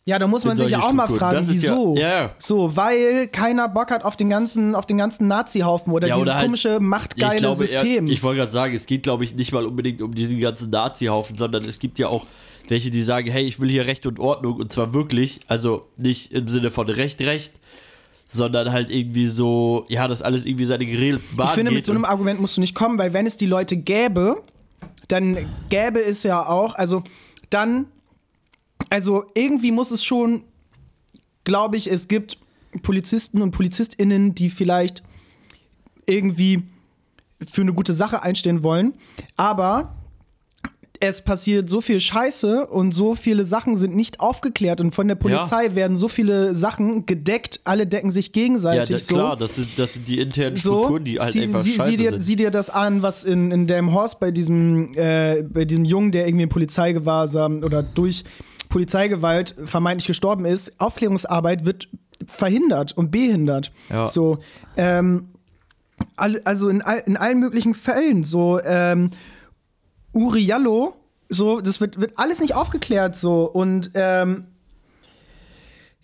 [0.05, 1.19] Ja, da muss man sich ja auch mal Strukturen.
[1.33, 1.95] fragen, Das ist ja- wieso?
[1.95, 2.35] ja, ja.
[2.39, 6.33] So, weil keiner Bock hat auf den ganzen, auf den ganzen Nazi-Haufen oder dieses oder
[6.33, 8.07] halt- komische, machtgeile ich glaube, System.
[8.07, 10.69] Er, ich wollte gerade sagen, es geht, glaube ich, nicht mal unbedingt um diesen ganzen
[10.71, 12.25] Nazi-Haufen, sondern es gibt ja auch
[12.69, 16.31] welche, die sagen, hey, ich will hier Recht und Ordnung und zwar wirklich, also nicht
[16.31, 17.53] im Sinne von Recht, Recht,
[18.31, 21.91] sondern halt irgendwie so, ja, dass alles irgendwie seine geregelten Bahnen Ich finde, mit so
[21.91, 24.41] einem Argument musst du nicht kommen, weil wenn es die Leute gäbe,
[25.07, 27.01] dann gäbe es ja auch, also
[27.49, 27.87] dann,
[28.89, 30.43] also irgendwie muss es schon,
[31.43, 32.37] glaube ich, es gibt
[32.83, 35.03] Polizisten und PolizistInnen, die vielleicht
[36.05, 36.63] irgendwie
[37.47, 38.93] für eine gute Sache einstehen wollen,
[39.37, 39.95] aber
[41.01, 45.15] es passiert so viel Scheiße und so viele Sachen sind nicht aufgeklärt und von der
[45.15, 49.15] Polizei werden so viele Sachen gedeckt, alle decken sich ja, gegenseitig das, so.
[49.15, 51.89] klar, das sind, das sind die internen so, Strukturen, die halt sieh, einfach sieh, scheiße
[51.91, 52.21] sieh, dir, sind.
[52.21, 56.11] sieh dir das an, was in, in Damn Horse bei diesem, äh, bei diesem Jungen,
[56.11, 58.25] der irgendwie in Polizeigewahrsam oder durch
[58.69, 60.79] Polizeigewalt vermeintlich gestorben ist.
[60.79, 61.89] Aufklärungsarbeit wird
[62.25, 63.71] verhindert und behindert.
[63.89, 64.07] Ja.
[64.07, 64.39] So,
[64.77, 65.29] ähm,
[66.15, 68.23] also in, all, in allen möglichen Fällen.
[68.23, 69.09] So, ähm,
[70.13, 70.95] Uriallo,
[71.29, 74.45] so, das wird, wird alles nicht aufgeklärt, so, und, ähm,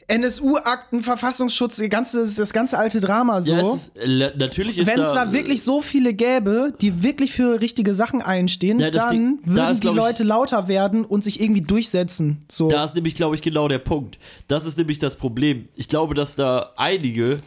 [0.07, 3.55] NSU-Akten, Verfassungsschutz, die ganze, das ganze alte Drama so.
[3.55, 7.01] ja, es ist, äh, natürlich ist Wenn es da, da wirklich so viele gäbe, die
[7.03, 10.01] wirklich für richtige Sachen einstehen, Ja, das dann Ding- da würden ist, die glaub ich-
[10.01, 12.39] Leute lauter werden und sich irgendwie durchsetzen.
[12.49, 12.67] So.
[12.67, 14.17] Da ist nämlich, glaube ich, genau der Punkt.
[14.47, 15.67] Das ist nämlich das Problem.
[15.75, 17.39] Ich glaube, dass da einige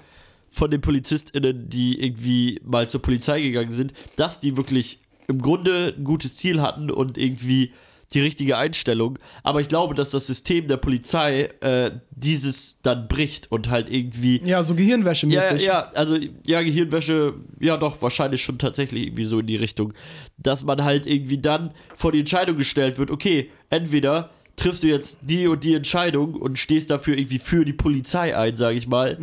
[0.51, 4.99] von den PolizistInnen, die irgendwie mal zur Polizei gegangen sind, dass die wirklich
[5.29, 7.73] im Grunde ein gutes Ziel hatten und irgendwie
[8.15, 9.19] die richtige Einstellung.
[9.43, 14.41] Aber ich glaube, dass das System der Polizei äh, dieses dann bricht und halt irgendwie
[14.45, 19.41] ja, so Gehirnwäsche ja, ja, also ja, Gehirnwäsche, ja doch, wahrscheinlich schon tatsächlich irgendwie so
[19.41, 19.93] in die Richtung,
[20.39, 25.19] dass man halt irgendwie dann vor die Entscheidung gestellt wird, okay, entweder triffst du jetzt
[25.23, 29.17] die und die Entscheidung und stehst dafür irgendwie für die Polizei ein, sage ich mal,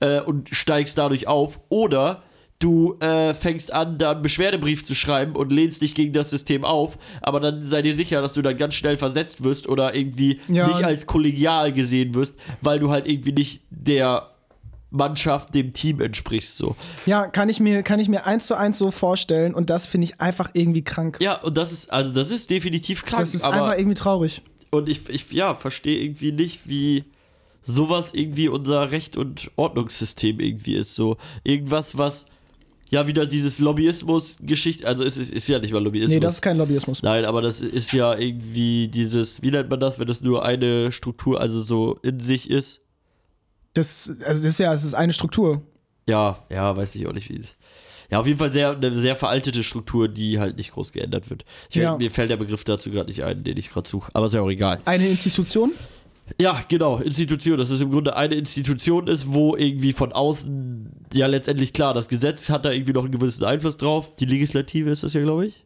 [0.00, 2.22] äh, und steigst dadurch auf, oder
[2.64, 6.64] du äh, fängst an, da einen Beschwerdebrief zu schreiben und lehnst dich gegen das System
[6.64, 10.40] auf, aber dann sei dir sicher, dass du dann ganz schnell versetzt wirst oder irgendwie
[10.48, 10.68] Ja.
[10.68, 14.30] nicht als kollegial gesehen wirst, weil du halt irgendwie nicht der
[14.90, 16.76] Mannschaft, dem Team entsprichst so.
[17.04, 20.04] Ja, kann ich mir, kann ich mir eins zu eins so vorstellen und das finde
[20.06, 21.18] ich einfach irgendwie krank.
[21.20, 24.40] Ja, und das ist, also das ist definitiv krank, das ist aber einfach irgendwie traurig.
[24.70, 27.04] und ich, ich ja, verstehe irgendwie nicht, wie
[27.62, 30.94] sowas irgendwie unser Recht- und Ordnungssystem irgendwie ist.
[30.94, 32.26] So irgendwas, was
[32.90, 36.12] ja wieder dieses Lobbyismus-Geschichte, also es ist, ist ja nicht mal Lobbyismus.
[36.14, 37.02] Nee, das ist kein Lobbyismus.
[37.02, 40.92] Nein, aber das ist ja irgendwie dieses, wie nennt man das, wenn das nur eine
[40.92, 42.80] Struktur, also so in sich ist?
[43.72, 45.62] Das, also das ist ja, es ist eine Struktur.
[46.08, 47.56] Ja, ja, weiß ich auch nicht, wie das.
[48.10, 51.44] Ja, auf jeden Fall sehr, eine sehr veraltete Struktur, die halt nicht groß geändert wird.
[51.70, 51.96] Ich, Ja.
[51.96, 54.10] Mir fällt der Begriff dazu gerade nicht ein, den ich gerade suche.
[54.14, 54.80] Aber ist ja auch egal.
[54.84, 55.72] Eine Institution?
[56.40, 57.58] Ja, genau, Institution.
[57.58, 62.08] Das ist im Grunde eine Institution ist, wo irgendwie von außen, ja letztendlich klar, das
[62.08, 64.14] Gesetz hat da irgendwie noch einen gewissen Einfluss drauf.
[64.16, 65.64] Die Legislative ist das ja, glaube ich.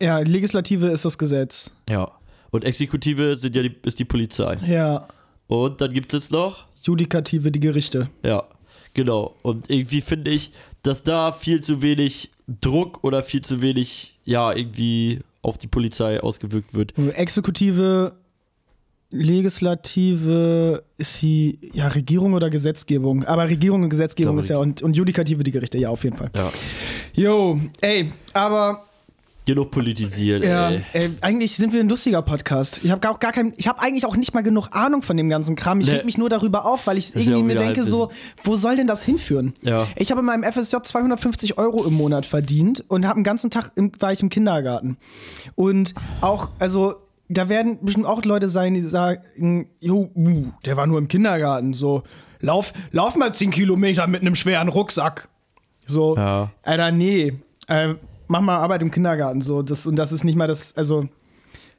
[0.00, 1.70] Ja, Legislative ist das Gesetz.
[1.88, 2.10] Ja.
[2.50, 4.58] Und Exekutive sind ja die, ist die Polizei.
[4.66, 5.06] Ja,
[5.46, 8.08] Und dann gibt es noch Judikative die Gerichte.
[8.24, 8.44] Ja,
[8.94, 9.36] genau.
[9.42, 12.30] Und irgendwie finde ich, dass da viel zu wenig
[12.60, 16.96] Druck oder viel zu wenig, ja, irgendwie auf die Polizei ausgewirkt wird.
[17.14, 18.12] Exekutive,
[19.10, 23.24] Legislative ist die, ja, Regierung oder Gesetzgebung.
[23.24, 26.30] Aber Regierung und Gesetzgebung ist ja und, und Judikative die Gerichte, ja, auf jeden Fall.
[26.36, 26.50] Ja.
[27.14, 28.84] Jo, ey, aber
[29.46, 30.82] Genug politisieren, ja, ey.
[30.92, 32.82] ey, eigentlich sind wir ein lustiger Podcast.
[32.84, 35.28] Ich habe auch gar kein, ich habe eigentlich auch nicht mal genug Ahnung von dem
[35.28, 35.80] ganzen Kram.
[35.80, 35.94] Ich Nee.
[35.94, 38.10] reg mich nur darüber auf, weil ich ja irgendwie mir denke, so,
[38.44, 39.54] wo soll denn das hinführen?
[39.62, 39.88] Ja.
[39.96, 43.72] Ich habe in meinem FSJ 250 Euro im Monat verdient und habe einen ganzen Tag
[43.76, 44.98] im, war ich im Kindergarten.
[45.56, 46.96] Und auch, also
[47.30, 51.74] da werden bestimmt auch Leute sein, die sagen, jo, uh, der war nur im Kindergarten.
[51.74, 52.02] So,
[52.40, 55.28] lauf, lauf mal 10 Kilometer mit einem schweren Rucksack.
[55.86, 56.50] So, Ja.
[56.62, 57.34] Alter, nee.
[57.68, 57.94] Äh,
[58.26, 59.42] mach mal Arbeit im Kindergarten.
[59.42, 61.08] So, das, und das ist nicht mal das, also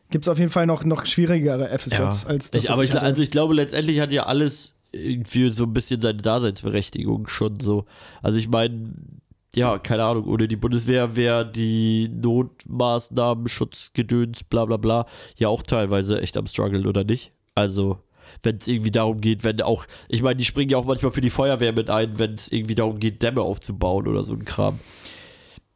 [0.09, 2.63] gibt es auf jeden Fall noch, noch schwierigere FSJs als das.
[2.63, 3.03] ich, aber ich, hatte.
[3.03, 7.85] also ich glaube, letztendlich hat ja alles irgendwie so ein bisschen seine Daseinsberechtigung schon so.
[8.21, 8.93] Also ich meine,
[9.53, 15.63] ja, keine Ahnung, ohne die Bundeswehr wäre die Notmaßnahmen, Schutzgedöns, bla bla bla, ja auch
[15.63, 17.31] teilweise echt am struggeln, oder nicht?
[17.53, 17.97] Also,
[18.43, 21.21] wenn es irgendwie darum geht, wenn auch, ich meine, die springen ja auch manchmal für
[21.21, 24.79] die Feuerwehr mit ein, wenn es irgendwie darum geht, Dämme aufzubauen oder so ein Kram.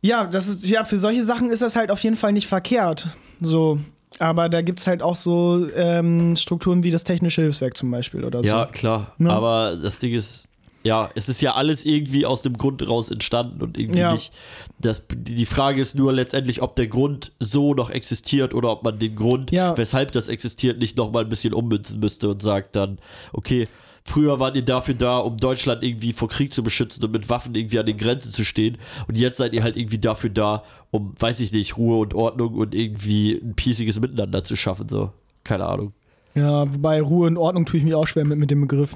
[0.02, 3.08] Ja, das ist, ja, für solche Sachen ist das halt auf jeden Fall nicht verkehrt.
[3.42, 3.80] So.
[4.20, 8.24] Aber da gibt es halt auch so ähm, Strukturen wie das Technische Hilfswerk zum Beispiel
[8.24, 8.50] oder so.
[8.50, 9.14] Ja, klar.
[9.18, 9.32] Ne?
[9.32, 10.48] Aber das Ding ist,
[10.86, 14.14] ja, es ist ja alles irgendwie aus dem Grund raus entstanden und irgendwie Ja.
[14.14, 14.32] nicht.
[14.80, 19.00] Das, die Frage ist nur letztendlich, ob der Grund so noch existiert oder ob man
[19.00, 19.76] den Grund, Ja.
[19.78, 23.00] weshalb das existiert, nicht nochmal ein bisschen ummünzen müsste und sagt dann,
[23.34, 23.68] okay,
[24.04, 27.56] früher waren ihr dafür da, um Deutschland irgendwie vor Krieg zu beschützen und mit Waffen
[27.56, 28.78] irgendwie an den Grenzen zu stehen
[29.08, 32.54] und jetzt seid ihr halt irgendwie dafür da, um, weiß ich nicht, Ruhe und Ordnung
[32.54, 35.10] und irgendwie ein piesiges Miteinander zu schaffen, so.
[35.44, 35.94] Keine Ahnung.
[36.36, 38.96] Ja, wobei Ruhe und Ordnung tue ich mich auch schwer mit, mit dem Begriff.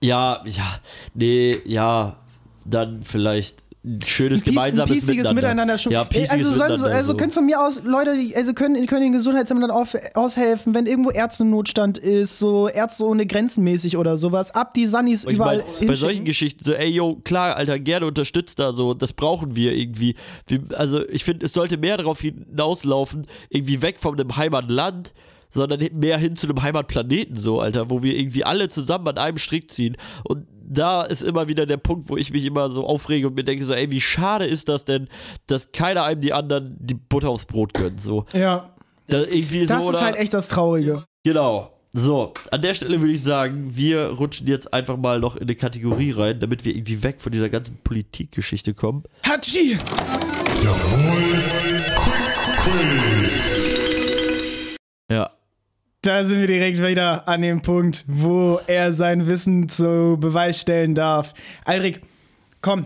[0.00, 0.78] Ja, ja,
[1.14, 2.16] nee, ja,
[2.64, 5.92] dann vielleicht ein schönes Peace- gemeinsames ein piesiges Miteinander schon.
[5.92, 7.16] Ja, piesiges also, Miteinander, also so.
[7.16, 11.10] können von mir aus Leute, die- also können, können den Gesundheitsämtern auf, aushelfen, wenn irgendwo
[11.10, 14.50] Ärztenotstand ist, so Ärzte ohne Grenzen mäßig oder sowas.
[14.52, 18.06] Ab die Sunnis ich überall mein, bei solchen Geschichten so, ey, yo, klar, Alter, gerne
[18.06, 20.16] unterstützt da so, das brauchen wir irgendwie.
[20.74, 25.12] Also ich finde, es sollte mehr darauf hinauslaufen, irgendwie weg von einem Heimatland,
[25.56, 29.38] sondern mehr hin zu einem Heimatplaneten so, Alter, wo wir irgendwie alle zusammen an einem
[29.38, 29.96] Strick ziehen.
[30.22, 33.44] Und da ist immer wieder der Punkt, wo ich mich immer so aufrege und mir
[33.44, 35.08] denke so, ey, wie schade ist das denn,
[35.46, 38.26] dass keiner einem die anderen die Butter aufs Brot gönnt, so.
[38.32, 38.70] Ja,
[39.08, 40.06] Da irgendwie das so, ist oder?
[40.06, 41.04] halt echt das Traurige.
[41.24, 41.72] Genau.
[41.92, 45.54] So, an der Stelle würde ich sagen, wir rutschen jetzt einfach mal noch in eine
[45.54, 49.04] Kategorie rein, damit wir irgendwie weg von dieser ganzen Politikgeschichte kommen.
[49.22, 49.78] Hatschi!
[55.10, 55.35] Ja.
[56.06, 60.94] Da sind wir direkt wieder an dem Punkt, wo er sein Wissen zu Beweis stellen
[60.94, 61.34] darf.
[61.64, 61.98] Aldrich,
[62.62, 62.84] komm.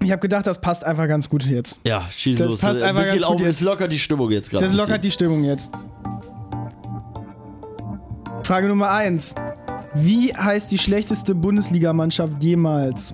[0.00, 1.80] Ich habe gedacht, das passt einfach ganz gut jetzt.
[1.82, 2.60] Ja, schieß Das los.
[2.60, 3.56] passt ein einfach bisschen ganz gut auf, jetzt.
[3.56, 4.64] es lockert die Stimmung jetzt gerade.
[4.64, 5.72] Das ein lockert die Stimmung jetzt.
[8.44, 9.34] Frage Nummer 1.
[9.96, 13.12] Wie heißt die schlechteste Bundesligamannschaft jemals?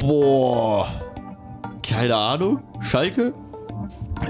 [0.00, 0.88] Boah.
[1.84, 2.60] Keine Ahnung.
[2.80, 3.34] Schalke?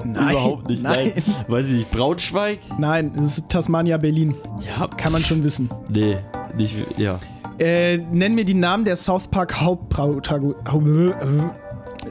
[0.05, 0.83] Nein, Überhaupt nicht.
[0.83, 1.13] Nein.
[1.49, 1.91] Weiß ich nicht.
[1.91, 2.61] Braunschweig?
[2.79, 4.35] Nein, es ist Tasmania Berlin.
[4.67, 4.87] Ja.
[4.89, 5.71] Kann man schon wissen.
[5.89, 6.19] Nee,
[6.57, 6.77] nicht.
[6.99, 7.19] Ja.
[7.59, 11.51] Äh, nenn mir die Namen der South Park Hauptprotagonisten.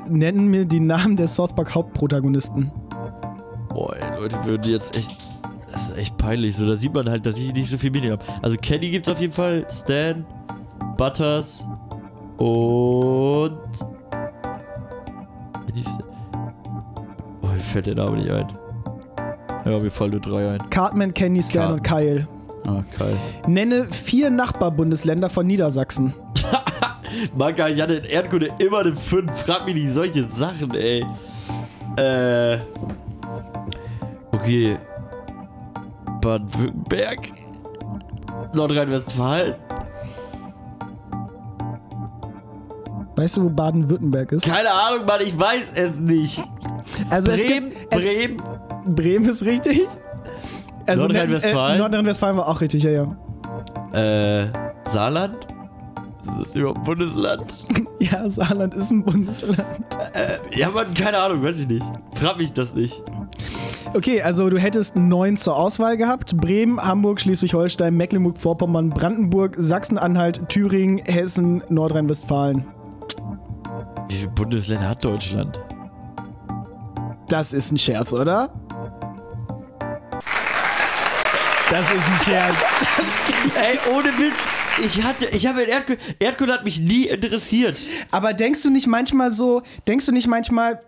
[0.07, 2.71] Nennen mir die Namen der South Park Hauptprotagonisten.
[3.69, 5.17] Boah, ey, Leute würden jetzt echt.
[5.71, 6.55] Das ist echt peinlich.
[6.55, 8.23] So, da sieht man halt, dass ich nicht so viel Medien habe.
[8.41, 10.23] Also Kenny gibt's auf jeden Fall, Stan,
[10.97, 11.67] Butters
[12.37, 13.57] und.
[15.65, 15.87] Bin ich.
[17.71, 18.47] Fällt der Name nicht ein.
[19.65, 20.69] Ja, mir fallen nur drei ein.
[20.69, 21.79] Cartman, Kenny, Stan Cartman.
[21.79, 22.27] und Kyle.
[22.65, 23.17] Ah, geil.
[23.47, 26.13] Nenne vier Nachbarbundesländer von Niedersachsen.
[27.37, 29.31] Manga, ich hatte in Erdkunde immer eine 5.
[29.45, 31.05] Frag mich nicht solche Sachen, ey.
[31.97, 32.57] Äh.
[34.31, 34.77] Okay.
[36.21, 37.19] Baden-Württemberg.
[38.53, 39.55] Nordrhein-Westfalen.
[43.15, 44.45] Weißt du, wo Baden-Württemberg ist?
[44.45, 46.43] Keine Ahnung, Mann, ich weiß es nicht.
[47.09, 48.41] Also es Bremen, gibt, es, Bremen.
[48.85, 49.83] Bremen ist richtig.
[50.87, 51.75] Also Nordrhein-Westfalen?
[51.75, 54.41] Äh, Nordrhein-Westfalen war auch richtig, ja, ja.
[54.43, 54.47] Äh,
[54.87, 55.35] Saarland?
[56.41, 57.53] Ist das überhaupt ein Bundesland?
[57.99, 59.63] Ja, Saarland ist ein Bundesland.
[60.53, 61.85] Ja, Mann, keine Ahnung, weiß ich nicht.
[62.15, 63.01] Frag mich das nicht.
[63.93, 66.35] Okay, also du hättest neun zur Auswahl gehabt.
[66.35, 72.65] Bremen, Hamburg, Schleswig-Holstein, Mecklenburg-Vorpommern, Brandenburg, Sachsen-Anhalt, Thüringen, Hessen, Nordrhein-Westfalen.
[74.13, 75.59] Wie viele Bundesländer hat Deutschland?
[77.29, 78.53] Das ist ein Scherz, oder?
[81.71, 82.63] Das ist ein Scherz.
[82.79, 83.57] Das gibt's.
[83.57, 84.37] Ey, ohne Witz.
[84.85, 87.75] Ich hatte, ich habe Erdkunde, Erdkunde hat mich nie interessiert.
[88.11, 90.83] Aber denkst du nicht manchmal so, denkst du nicht manchmal,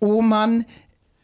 [0.00, 0.64] oh Mann,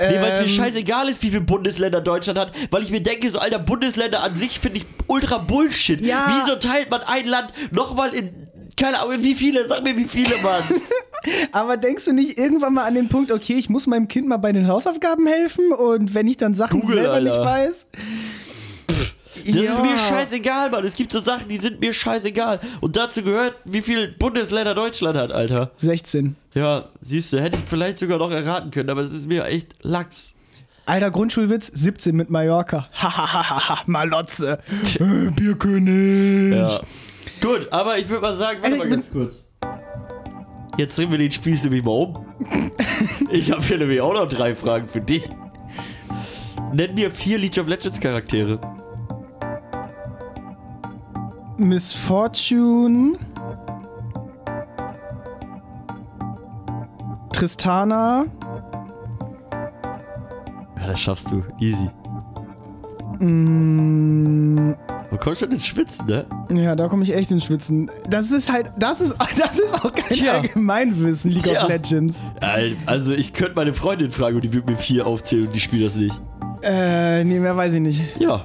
[0.01, 3.01] Nee, weil es mir ähm, scheißegal ist, wie viele Bundesländer Deutschland hat, weil ich mir
[3.01, 6.01] denke, so alter Bundesländer an sich finde ich ultra Bullshit.
[6.01, 6.45] Ja.
[6.45, 8.47] Wieso teilt man ein Land nochmal in,
[8.77, 9.67] keine Ahnung, wie viele?
[9.67, 10.63] Sag mir, wie viele, Mann.
[11.53, 14.37] Aber denkst du nicht irgendwann mal an den Punkt, okay, ich muss meinem Kind mal
[14.37, 17.45] bei den Hausaufgaben helfen und wenn ich dann Sachen Google, selber nicht Alter.
[17.45, 17.87] weiß?
[19.47, 20.85] Das ist mir scheißegal, Mann.
[20.85, 22.61] Es gibt so Sachen, die sind mir scheißegal.
[22.81, 25.71] Und dazu gehört, wie viele Bundesländer Deutschland hat, Alter.
[25.79, 26.37] 16.
[26.55, 29.77] Ja, siehst du, hätte ich vielleicht sogar noch erraten können, aber es ist mir echt
[29.83, 30.35] Lachs.
[30.87, 32.89] Alter Grundschulwitz, 17 mit Mallorca.
[32.95, 34.59] Hahaha, Malotze.
[34.99, 36.57] Äh, Bierkönig.
[36.57, 36.81] Ja.
[37.41, 39.45] Gut, aber ich würde mal sagen, warte Alter, mal ganz kurz.
[40.79, 42.27] Jetzt drehen wir den Spieß nämlich mal um.
[43.31, 45.29] ich habe hier nämlich auch noch drei Fragen für dich.
[46.73, 48.61] Nenn mir vier League of Legends Charaktere.
[51.57, 53.19] Miss Fortune.
[57.33, 58.27] Tristana.
[60.77, 61.43] Ja, das schaffst du.
[61.59, 61.91] Easy.
[63.19, 64.75] Mm,
[65.11, 66.27] Du kommst schon ins Schwitzen, ne?
[66.51, 67.91] ja, da komme ich echt ins Schwitzen.
[68.11, 70.35] Das ist halt, das ist, das ist auch kein Tja.
[70.41, 71.63] Allgemeinwissen, League Tja.
[71.63, 72.23] of Legends.
[72.41, 75.61] Al- Also, ich könnte meine Freundin fragen und die würde mir vier aufzählen und die
[75.61, 76.15] spielt das nicht.
[76.63, 78.03] Äh, nee, mehr weiß ich nicht.
[78.19, 78.45] Ja.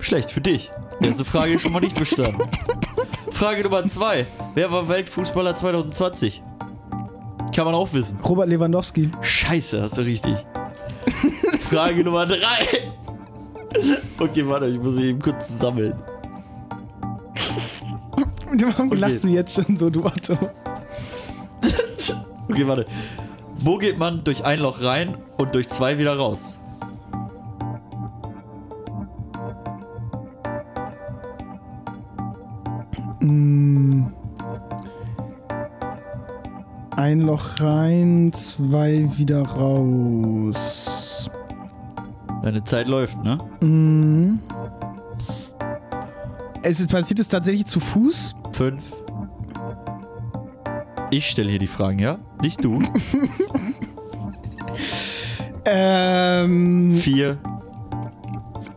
[0.00, 0.70] Schlecht für dich.
[1.00, 2.42] Erste Frage ist schon mal nicht bestanden.
[3.32, 4.26] Frage Nummer zwei.
[4.54, 6.42] Wer war Weltfußballer 2020?
[7.54, 8.18] Kann man auch wissen.
[8.24, 9.10] Robert Lewandowski.
[9.22, 10.34] Scheiße, hast du richtig.
[11.70, 12.66] Frage Nummer drei.
[14.18, 15.94] Okay, warte, ich muss eben kurz sammeln.
[18.60, 18.98] Warum Okay.
[19.00, 20.34] lachst du jetzt schon so, du Otto?
[22.50, 22.86] Okay, warte.
[23.60, 26.58] Wo geht man durch ein Loch rein und durch zwei wieder raus?
[33.20, 34.06] Mm.
[36.96, 40.97] Ein Loch rein, zwei wieder raus.
[42.42, 43.38] Deine Zeit läuft, ne?
[43.60, 44.38] Mm.
[46.62, 48.34] Es ist, passiert es tatsächlich zu Fuß?
[48.52, 48.84] Fünf.
[51.10, 52.18] Ich stelle hier die Fragen, ja?
[52.40, 52.80] Nicht du.
[55.70, 57.36] Ähm, Vier.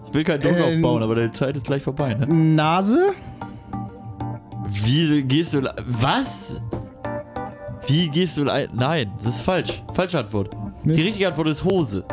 [0.07, 0.83] Ich will keinen Druck Ähm.
[0.83, 2.27] aufbauen, aber deine Zeit ist gleich vorbei, ne?
[2.27, 3.13] Nase?
[4.67, 5.61] Wie gehst du.
[5.87, 6.61] Was?
[7.87, 8.67] Wie gehst du ein.
[8.73, 9.81] Nein, das ist falsch.
[9.93, 10.49] Falsche Antwort.
[10.83, 10.99] Mist.
[10.99, 12.03] Die richtige Antwort ist Hose.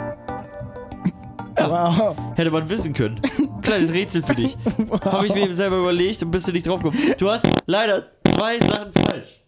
[1.59, 2.17] Wow.
[2.37, 3.21] Hätte man wissen können.
[3.63, 4.57] Kleines Rätsel für dich.
[5.05, 7.15] Habe ich mir eben selber überlegt und bist du nicht drauf gekommen.
[7.19, 9.43] Du hast leider zwei Sachen falsch.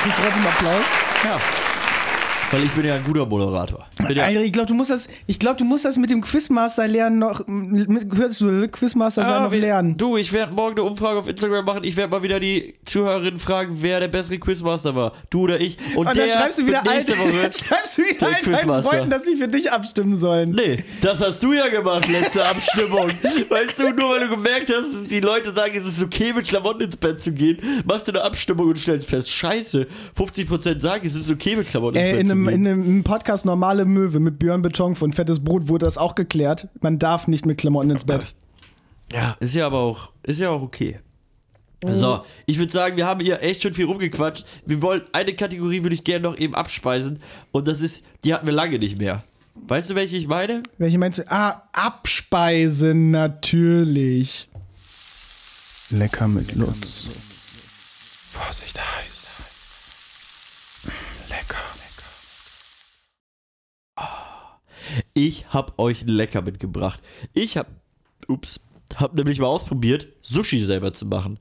[0.00, 0.86] Krieg trotzdem Applaus.
[1.24, 1.38] Ja.
[2.50, 3.86] Weil ich bin ja ein guter Moderator.
[4.08, 6.88] Ja, Alter, ich glaube, du musst das, ich glaube, du musst das mit dem Quizmaster
[6.88, 9.96] lernen noch, mit, hörst du, Quizmaster sein Ah, noch lernen.
[9.98, 11.84] Du, ich werde morgen eine Umfrage auf Instagram machen.
[11.84, 15.12] Ich werde mal wieder die Zuhörerinnen fragen, wer der bessere Quizmaster war.
[15.28, 15.76] Du oder ich.
[15.94, 17.52] Und, Und der dann schreibst du wieder all, Woche.
[17.52, 18.82] schreibst du wieder der all deinen.
[18.82, 20.52] Freunden, dass sie für dich abstimmen sollen.
[20.52, 23.08] Nee, das hast du ja gemacht, letzte Abstimmung.
[23.50, 26.48] Weißt du, nur weil du gemerkt hast, dass die Leute sagen, es ist okay, mit
[26.48, 29.86] Klamotten ins Bett zu gehen, machst du eine Abstimmung und stellst fest, scheiße,
[30.18, 33.44] 50% sagen, es ist okay, mit Klamotten ins Äh, Bett zu einem, in einem Podcast
[33.46, 36.68] Normale Möwe mit Björn Beton von Fettes Brot wurde das auch geklärt.
[36.80, 38.34] Man darf nicht mit Klamotten ins Bett.
[39.12, 41.00] ja, ist ja aber auch, ist ja auch okay.
[41.86, 44.44] So, ich würde sagen, wir haben hier echt schon viel rumgequatscht.
[44.66, 47.20] Wir wollen, eine Kategorie würde ich gerne noch eben abspeisen
[47.52, 49.22] und das ist, die hatten wir lange nicht mehr.
[49.54, 50.62] Weißt du, welche ich meine?
[50.78, 51.30] Welche meinst du?
[51.30, 54.48] Ah, Abspeisen natürlich.
[55.90, 57.08] Lecker mit Lutz.
[58.32, 59.28] Vorsicht heiß.
[61.28, 61.56] Lecker.
[65.14, 67.00] Ich habe euch ein Lecker mitgebracht.
[67.32, 67.68] Ich habe,
[68.26, 68.60] ups,
[68.94, 71.38] habe nämlich mal ausprobiert, Sushi selber zu machen.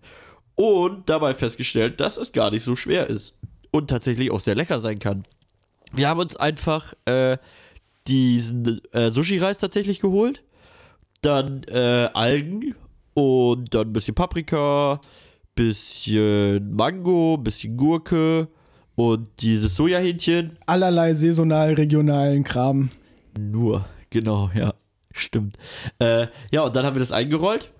[0.55, 3.35] Und dabei festgestellt, dass es gar nicht so schwer ist.
[3.71, 5.25] Und tatsächlich auch sehr lecker sein kann.
[5.93, 7.37] Wir haben uns einfach äh,
[8.07, 10.43] diesen äh, Sushi-Reis tatsächlich geholt.
[11.21, 12.75] Dann äh, Algen
[13.13, 15.01] und dann ein bisschen Paprika,
[15.55, 18.47] bisschen Mango, bisschen Gurke
[18.95, 20.57] und dieses Sojahähnchen.
[20.65, 22.89] Allerlei saisonal regionalen Kram.
[23.37, 24.73] Nur, genau, ja.
[25.13, 25.57] Stimmt.
[25.99, 27.71] Äh, ja, und dann haben wir das eingerollt.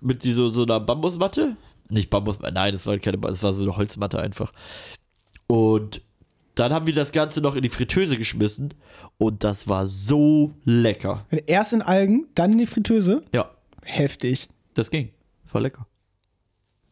[0.00, 1.56] Mit so, so einer Bambusmatte.
[1.88, 4.52] Nicht Bambusmatte, nein, das war keine das war so eine Holzmatte einfach.
[5.46, 6.02] Und
[6.56, 8.74] dann haben wir das Ganze noch in die Fritteuse geschmissen.
[9.18, 11.24] Und das war so lecker.
[11.46, 13.22] Erst in Algen, dann in die Fritteuse.
[13.32, 13.50] Ja,
[13.82, 14.48] Heftig.
[14.74, 15.10] das ging.
[15.52, 15.86] War lecker.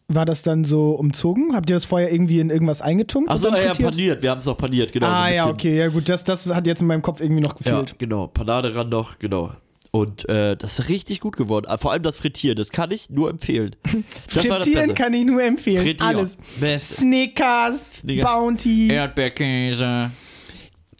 [0.08, 1.54] War das dann so umzogen?
[1.54, 3.30] Habt ihr das vorher irgendwie in irgendwas eingetunkt?
[3.30, 4.22] Achso, ja, paniert.
[4.22, 5.06] Wir haben es noch paniert, genau.
[5.06, 7.40] so ah, ein ja, okay, ja gut, das, das hat jetzt in meinem Kopf irgendwie
[7.40, 7.98] noch Ja, gefehlt.
[7.98, 8.26] genau.
[8.26, 9.52] Panade ran noch, genau.
[9.92, 11.66] Und äh, das ist richtig gut geworden.
[11.78, 13.76] Vor allem das Frittieren, das kann ich nur empfehlen.
[14.28, 15.84] Frittieren kann ich nur empfehlen.
[15.84, 16.16] Frittieren.
[16.16, 16.36] Alles.
[16.60, 16.94] Beste.
[16.96, 18.30] Snickers, Snickers.
[18.30, 20.10] Bounty, Erdbeerkäse.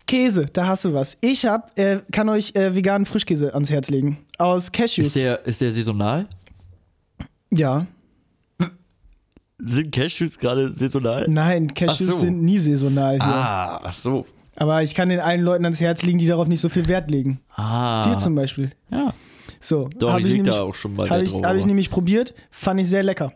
[0.07, 1.18] Käse, da hast du was.
[1.20, 4.18] Ich hab, äh, kann euch äh, veganen Frischkäse ans Herz legen.
[4.38, 5.09] Aus Cashews.
[5.09, 6.26] Ist der, ist der saisonal?
[7.50, 7.86] ja.
[9.59, 11.26] Sind Cashews gerade saisonal?
[11.28, 12.18] Nein, Cashews so.
[12.18, 13.24] sind nie saisonal hier.
[13.24, 14.26] Ah, ach so.
[14.57, 17.11] Aber ich kann den allen Leuten ans Herz legen, die darauf nicht so viel Wert
[17.11, 17.40] legen.
[17.55, 18.02] Ah.
[18.02, 18.72] Dir zum Beispiel.
[18.90, 19.12] Ja.
[19.61, 21.90] So, Doch, hab ich leg nämlich, da auch schon mal Habe ich, hab ich nämlich
[21.90, 23.32] probiert, fand ich sehr lecker.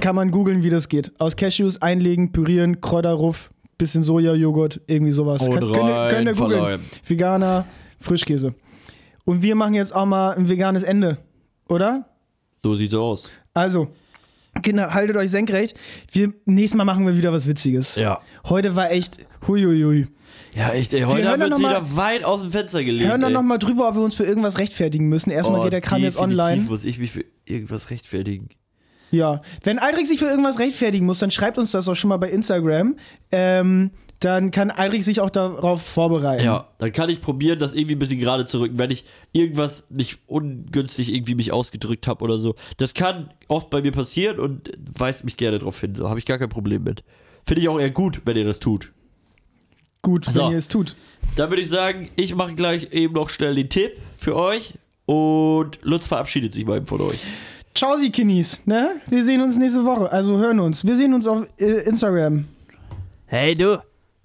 [0.00, 1.12] Kann man googeln, wie das geht.
[1.20, 5.40] Aus Cashews einlegen, pürieren, Kräuterruff, bisschen Sojajoghurt, irgendwie sowas.
[5.42, 6.80] Und Kann- könnt, ihr, rein, könnt ihr googeln.
[7.06, 7.66] Veganer
[8.00, 8.54] Frischkäse.
[9.24, 11.18] Und wir machen jetzt auch mal ein veganes Ende,
[11.68, 12.06] oder?
[12.62, 13.30] So sieht's aus.
[13.54, 13.88] Also,
[14.62, 15.76] Kinder, haltet euch senkrecht.
[16.12, 17.96] Wir, nächstes Mal machen wir wieder was Witziges.
[17.96, 18.20] Ja.
[18.48, 20.06] Heute war echt huiuiui.
[20.56, 21.02] Ja, echt, ey.
[21.02, 23.08] Heute hören haben wir uns mal- wieder weit aus dem Fenster gelegt.
[23.08, 25.30] Hören dann nochmal drüber, ob wir uns für irgendwas rechtfertigen müssen.
[25.30, 26.62] Erstmal Oh, geht der Kram jetzt online.
[26.62, 28.48] muss ich mich für irgendwas rechtfertigen.
[29.10, 32.16] Ja, wenn Aldrich sich für irgendwas rechtfertigen muss, dann schreibt uns das auch schon mal
[32.16, 32.96] bei Instagram.
[33.30, 33.90] Ähm,
[34.20, 36.44] dann kann Aldrich sich auch darauf vorbereiten.
[36.44, 39.84] Ja, dann kann ich probieren, das irgendwie ein bisschen gerade zu rücken, wenn ich irgendwas
[39.90, 42.54] nicht ungünstig irgendwie mich ausgedrückt habe oder so.
[42.78, 45.94] Das kann oft bei mir passieren und weist mich gerne darauf hin.
[45.94, 47.02] So habe ich gar kein Problem mit.
[47.46, 48.92] Finde ich auch eher gut, wenn ihr das tut.
[50.02, 50.44] Gut, So.
[50.44, 50.96] wenn ihr es tut.
[51.36, 54.74] Dann würde ich sagen, ich mache gleich eben noch schnell den Tipp für euch
[55.06, 57.18] und Lutz verabschiedet sich mal eben von euch.
[57.74, 58.96] Ciao, Sie Kinnies, ne?
[59.08, 60.10] Wir sehen uns nächste Woche.
[60.12, 60.86] Also hören uns.
[60.86, 62.44] Wir sehen uns auf äh, Instagram.
[63.26, 63.82] Hey du,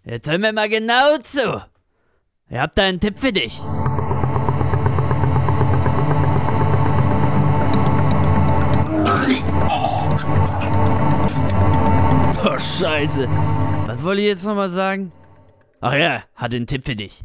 [0.09, 1.63] jetzt hör mir mal genau zu.
[2.49, 3.61] Ich hab da einen Tipp für dich.
[12.43, 13.27] Oh, scheiße.
[13.85, 15.11] Was wollte ich jetzt nochmal sagen?
[15.81, 17.21] Ach ja, hatte einen Tipp für dich.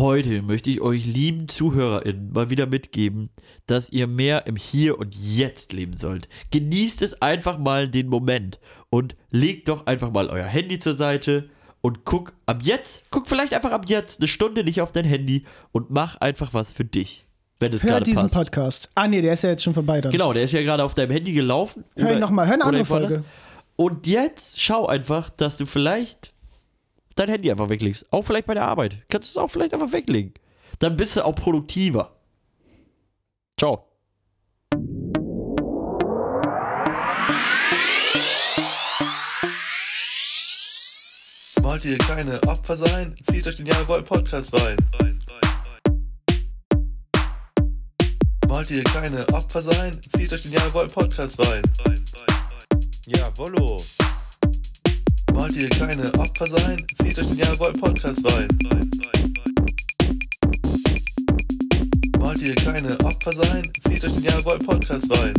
[0.00, 3.28] Heute möchte ich euch lieben ZuhörerInnen mal wieder mitgeben,
[3.66, 6.26] dass ihr mehr im Hier und Jetzt leben sollt.
[6.52, 11.50] Genießt es einfach mal den Moment und legt doch einfach mal euer Handy zur Seite
[11.82, 15.44] und guck ab jetzt, guck vielleicht einfach ab jetzt eine Stunde nicht auf dein Handy
[15.70, 17.26] und mach einfach was für dich.
[17.58, 18.34] Wenn es Hör diesen passt.
[18.34, 18.88] Podcast.
[18.94, 20.12] Ah, nee, der ist ja jetzt schon vorbei dann.
[20.12, 21.84] Genau, der ist ja gerade auf deinem Handy gelaufen.
[21.94, 22.86] Hör ihn oder- noch mal, hör eine andere.
[22.86, 23.22] Folge.
[23.76, 26.32] Und jetzt schau einfach, dass du vielleicht
[27.20, 28.06] dein Handy einfach weglegst.
[28.10, 28.96] Auch vielleicht bei der Arbeit.
[29.08, 30.34] Kannst du es auch vielleicht einfach weglegen.
[30.78, 32.16] Dann bist du auch produktiver.
[33.58, 33.86] Ciao.
[41.60, 43.14] Wollt ihr keine Opfer sein?
[43.22, 44.76] Zieht euch den Jawohl Podcast rein.
[48.48, 49.92] Wollt ihr keine Opfer sein?
[50.16, 51.62] Zieht euch den Jawohl Podcast rein.
[53.06, 53.76] Jawollo.
[55.40, 56.86] Wollt ihr keine Opfer sein?
[57.00, 58.46] Zieht euch den Jawohl Podcast rein.
[62.18, 63.72] Wollt ihr keine Opfer sein?
[63.88, 65.32] Zieht euch den Jawohl Podcast rein.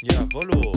[0.00, 0.72] Jawollo.